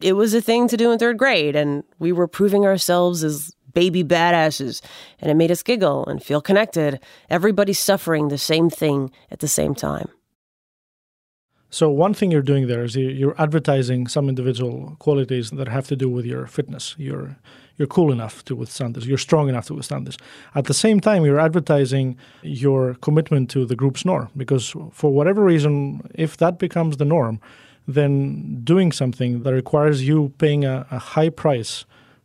it 0.00 0.14
was 0.14 0.34
a 0.34 0.40
thing 0.40 0.68
to 0.68 0.76
do 0.76 0.90
in 0.90 0.98
third 0.98 1.18
grade, 1.18 1.56
and 1.56 1.84
we 1.98 2.12
were 2.12 2.28
proving 2.28 2.64
ourselves 2.64 3.22
as 3.22 3.52
baby 3.72 4.02
badasses, 4.02 4.82
and 5.20 5.30
it 5.30 5.34
made 5.34 5.50
us 5.50 5.62
giggle 5.62 6.06
and 6.06 6.22
feel 6.22 6.40
connected. 6.40 7.00
Everybody's 7.28 7.78
suffering 7.78 8.28
the 8.28 8.38
same 8.38 8.70
thing 8.70 9.10
at 9.30 9.40
the 9.40 9.48
same 9.48 9.74
time. 9.74 10.08
So 11.72 11.88
one 11.88 12.14
thing 12.14 12.32
you're 12.32 12.42
doing 12.42 12.66
there 12.66 12.82
is 12.82 12.96
you're 12.96 13.40
advertising 13.40 14.08
some 14.08 14.28
individual 14.28 14.96
qualities 14.98 15.50
that 15.50 15.68
have 15.68 15.86
to 15.86 15.94
do 15.94 16.08
with 16.08 16.26
your 16.26 16.48
fitness. 16.48 16.96
You're 16.98 17.36
you're 17.76 17.86
cool 17.86 18.10
enough 18.12 18.44
to 18.46 18.56
withstand 18.56 18.94
this. 18.94 19.06
You're 19.06 19.16
strong 19.16 19.48
enough 19.48 19.66
to 19.66 19.74
withstand 19.74 20.06
this. 20.06 20.16
At 20.54 20.64
the 20.64 20.74
same 20.74 21.00
time, 21.00 21.24
you're 21.24 21.40
advertising 21.40 22.18
your 22.42 22.94
commitment 22.94 23.50
to 23.50 23.64
the 23.64 23.76
group's 23.76 24.04
norm 24.04 24.28
because 24.36 24.74
for 24.92 25.12
whatever 25.12 25.42
reason, 25.44 26.02
if 26.14 26.36
that 26.38 26.58
becomes 26.58 26.96
the 26.96 27.06
norm, 27.06 27.40
then 27.94 28.60
doing 28.64 28.92
something 28.92 29.42
that 29.42 29.52
requires 29.52 30.06
you 30.06 30.32
paying 30.38 30.64
a, 30.64 30.86
a 30.90 30.98
high 30.98 31.28
price 31.28 31.84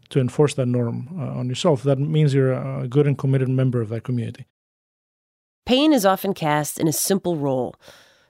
to 0.09 0.19
enforce 0.19 0.53
that 0.53 0.67
norm 0.67 1.09
uh, 1.17 1.39
on 1.39 1.49
yourself, 1.49 1.83
that 1.83 1.99
means 1.99 2.33
you're 2.33 2.53
a 2.53 2.87
good 2.87 3.07
and 3.07 3.17
committed 3.17 3.49
member 3.49 3.81
of 3.81 3.89
that 3.89 4.03
community. 4.03 4.45
Pain 5.65 5.93
is 5.93 6.05
often 6.05 6.33
cast 6.33 6.79
in 6.79 6.87
a 6.87 6.93
simple 6.93 7.37
role 7.37 7.75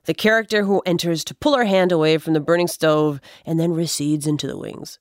the 0.06 0.14
character 0.14 0.64
who 0.64 0.84
enters 0.86 1.24
to 1.26 1.36
pull 1.36 1.58
her 1.58 1.66
hand 1.66 1.92
away 1.92 2.18
from 2.18 2.34
the 2.34 2.40
burning 2.40 2.68
stove 2.68 3.20
and 3.46 3.60
then 3.60 3.74
recedes 3.74 4.28
into 4.28 4.48
the 4.48 4.58
wings. 4.58 5.00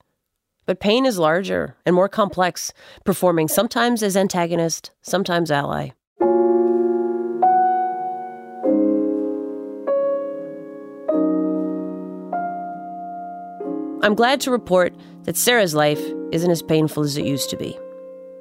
But 0.67 0.81
Pain 0.81 1.05
is 1.05 1.19
larger 1.19 1.77
and 1.85 1.95
more 1.95 2.09
complex, 2.09 2.73
performing 3.05 3.49
sometimes 3.49 4.03
as 4.03 4.17
antagonist, 4.17 4.93
sometimes 5.03 5.51
ally. 5.51 5.91
I'm 14.05 14.15
glad 14.15 14.39
to 14.43 14.51
report 14.51 14.95
that 15.23 15.35
Sarah's 15.35 15.75
life 15.75 15.99
isn't 16.31 16.51
as 16.51 16.61
painful 16.63 17.05
as 17.05 17.17
it 17.17 17.25
used 17.25 17.49
to 17.49 17.57
be. 17.57 17.75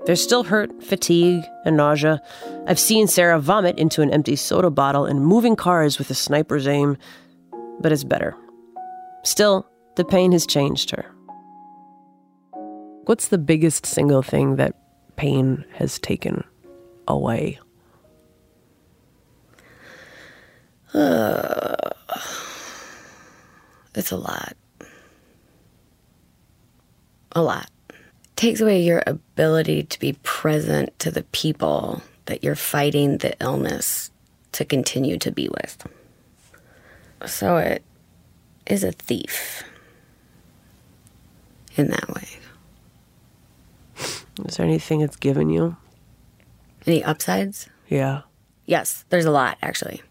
There's 0.06 0.22
still 0.22 0.44
hurt, 0.44 0.84
fatigue, 0.84 1.42
and 1.64 1.78
nausea. 1.78 2.22
I've 2.68 2.78
seen 2.78 3.08
Sarah 3.08 3.40
vomit 3.40 3.80
into 3.80 4.02
an 4.02 4.12
empty 4.12 4.36
soda 4.36 4.70
bottle 4.70 5.06
and 5.06 5.26
moving 5.26 5.56
cars 5.56 5.98
with 5.98 6.10
a 6.10 6.16
sniper's 6.16 6.68
aim, 6.68 6.98
but 7.80 7.94
it's 7.94 8.04
better. 8.04 8.36
Still, 9.24 9.66
the 9.96 10.04
pain 10.04 10.34
has 10.34 10.46
changed 10.46 10.92
her. 10.92 11.06
What's 13.06 13.30
the 13.30 13.38
biggest 13.38 13.86
single 13.86 14.22
thing 14.22 14.58
that 14.58 14.76
pain 15.16 15.64
has 15.76 15.98
taken 15.98 16.44
away? 17.08 17.58
Uh, 20.94 21.78
it's 23.96 24.12
a 24.12 24.18
lot. 24.18 24.58
A 27.34 27.42
lot 27.42 27.70
takes 28.36 28.62
away 28.62 28.82
your 28.82 29.04
ability 29.06 29.84
to 29.84 30.00
be 30.00 30.14
present 30.24 30.98
to 31.00 31.12
the 31.12 31.24
people 31.24 32.02
that 32.26 32.44
you're 32.44 32.56
fighting 32.56 33.18
the 33.18 33.36
illness 33.40 34.12
to 34.54 34.66
continue 34.66 35.18
to 35.18 35.32
be 35.32 35.50
with. 35.50 35.88
So 37.26 37.58
it 37.58 37.84
is 38.66 38.84
a 38.84 38.92
thief 38.92 39.64
in 41.76 41.88
that 41.88 42.10
way. 42.10 42.28
Is 44.46 44.58
there 44.58 44.66
anything 44.66 45.02
it's 45.02 45.16
given 45.16 45.50
you? 45.50 45.78
Any 46.86 47.04
upsides? 47.04 47.70
Yeah. 47.88 48.22
Yes, 48.66 49.06
there's 49.10 49.26
a 49.26 49.32
lot 49.32 49.58
actually. 49.62 50.02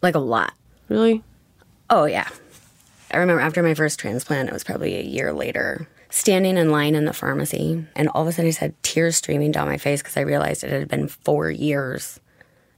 Like 0.00 0.14
a 0.14 0.20
lot. 0.20 0.54
Really? 0.88 1.22
Oh, 1.88 2.06
yeah. 2.06 2.28
I 3.10 3.18
remember 3.18 3.40
after 3.40 3.62
my 3.62 3.74
first 3.74 4.00
transplant, 4.00 4.48
it 4.48 4.52
was 4.52 4.64
probably 4.64 4.98
a 4.98 5.02
year 5.02 5.32
later 5.32 5.86
standing 6.12 6.58
in 6.58 6.70
line 6.70 6.94
in 6.94 7.06
the 7.06 7.12
pharmacy, 7.14 7.86
and 7.96 8.08
all 8.10 8.22
of 8.22 8.28
a 8.28 8.32
sudden 8.32 8.46
I 8.46 8.50
just 8.50 8.58
had 8.58 8.80
tears 8.82 9.16
streaming 9.16 9.50
down 9.50 9.66
my 9.66 9.78
face 9.78 10.02
because 10.02 10.18
I 10.18 10.20
realized 10.20 10.62
it 10.62 10.70
had 10.70 10.88
been 10.88 11.08
four 11.08 11.50
years 11.50 12.20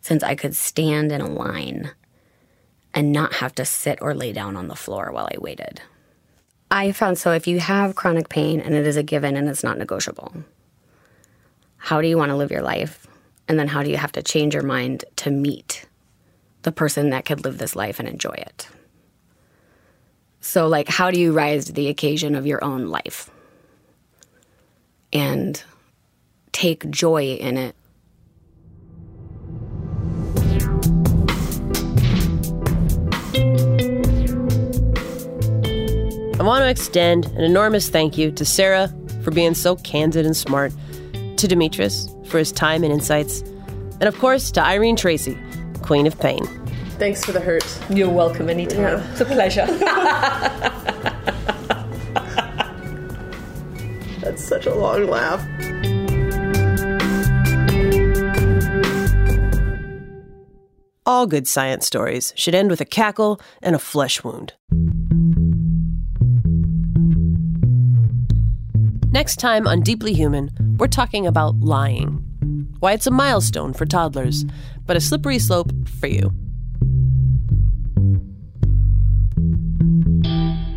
since 0.01 0.23
I 0.23 0.37
could 0.37 0.55
stand 0.55 1.11
in 1.11 1.21
a 1.21 1.29
line 1.29 1.91
and 2.95 3.11
not 3.11 3.35
have 3.35 3.53
to 3.57 3.65
sit 3.65 3.99
or 4.01 4.15
lay 4.15 4.33
down 4.33 4.57
on 4.57 4.69
the 4.69 4.77
floor 4.77 5.11
while 5.11 5.29
I 5.35 5.39
waited. 5.39 5.81
I 6.71 6.93
found 6.93 7.19
so 7.19 7.33
if 7.33 7.49
you 7.49 7.59
have 7.59 7.97
chronic 7.97 8.29
pain 8.29 8.61
and 8.61 8.73
it 8.75 8.87
is 8.87 8.97
a 8.97 9.03
given 9.03 9.37
and 9.37 9.49
it's 9.49 9.65
not 9.65 9.79
negotiable, 9.79 10.33
how 11.77 12.01
do 12.01 12.07
you 12.07 12.17
want 12.17 12.31
to 12.31 12.37
live 12.37 12.53
your 12.53 12.63
life? 12.63 13.09
And 13.49 13.59
then 13.59 13.67
how 13.67 13.83
do 13.83 13.91
you 13.91 13.97
have 13.97 14.13
to 14.13 14.23
change 14.23 14.55
your 14.55 14.63
mind 14.63 15.05
to 15.17 15.33
meet 15.33 15.87
the 16.63 16.73
person 16.73 17.11
that 17.11 17.25
could 17.25 17.45
live 17.45 17.59
this 17.59 17.75
life 17.75 17.99
and 17.99 18.09
enjoy 18.09 18.35
it? 18.37 18.69
So, 20.45 20.69
like, 20.69 20.89
how 20.89 21.11
do 21.11 21.19
you 21.19 21.33
rise 21.33 21.65
to 21.65 21.73
the 21.73 21.89
occasion 21.89 22.35
of 22.35 22.47
your 22.47 22.63
own 22.63 22.89
life 22.89 23.31
and 25.11 25.61
take 26.53 26.89
joy 26.91 27.33
in 27.37 27.57
it? 27.57 27.75
I 36.39 36.43
want 36.43 36.63
to 36.63 36.69
extend 36.69 37.25
an 37.25 37.41
enormous 37.41 37.89
thank 37.89 38.19
you 38.19 38.31
to 38.33 38.45
Sarah 38.45 38.93
for 39.23 39.31
being 39.31 39.55
so 39.55 39.77
candid 39.77 40.27
and 40.27 40.37
smart, 40.37 40.73
to 41.15 41.49
Dimitris 41.49 42.07
for 42.29 42.37
his 42.37 42.53
time 42.53 42.85
and 42.85 42.93
insights, 42.93 43.41
and 43.41 44.05
of 44.05 44.19
course 44.19 44.51
to 44.51 44.63
Irene 44.63 44.97
Tracey, 44.97 45.39
Queen 45.81 46.07
of 46.07 46.21
Pain. 46.21 46.47
Thanks 46.99 47.25
for 47.25 47.33
the 47.33 47.41
hurt. 47.41 47.65
You're 47.91 48.09
welcome 48.09 48.49
anytime. 48.49 48.81
Yeah. 48.81 49.13
It's 49.13 49.21
a 49.21 49.25
pleasure. 49.25 49.67
That's 54.21 54.45
such 54.45 54.67
a 54.67 54.75
long 54.75 55.09
laugh. 55.09 55.45
All 61.07 61.27
good 61.27 61.47
science 61.47 61.87
stories 61.87 62.33
should 62.37 62.55
end 62.55 62.71
with 62.71 62.81
a 62.81 62.87
cackle 62.87 63.41
and 63.63 63.75
a 63.75 63.79
flesh 63.79 64.23
wound. 64.25 64.55
Next 69.11 69.37
time 69.37 69.67
on 69.67 69.81
Deeply 69.81 70.15
Human, 70.15 70.51
we're 70.79 70.87
talking 70.87 71.27
about 71.27 71.61
lying 71.61 72.21
why 72.81 72.93
it's 72.93 73.07
a 73.07 73.11
milestone 73.11 73.73
for 73.73 73.87
toddlers, 73.87 74.45
but 74.85 74.97
a 74.97 75.01
slippery 75.01 75.39
slope 75.39 75.71
for 76.01 76.07
you. 76.07 76.31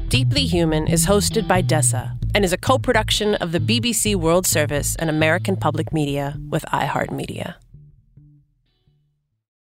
Deeply 0.10 0.46
Human 0.46 0.88
is 0.88 1.06
hosted 1.06 1.50
by 1.50 1.62
Dessa 1.62 2.18
and 2.34 2.46
is 2.46 2.54
a 2.54 2.58
co 2.58 2.80
production 2.80 3.36
of 3.36 3.52
the 3.52 3.60
BBC 3.60 4.16
World 4.16 4.48
Service 4.48 4.96
and 4.96 5.10
American 5.10 5.58
Public 5.58 5.92
Media 5.92 6.38
with 6.50 6.64
iHeartMedia. 6.72 7.56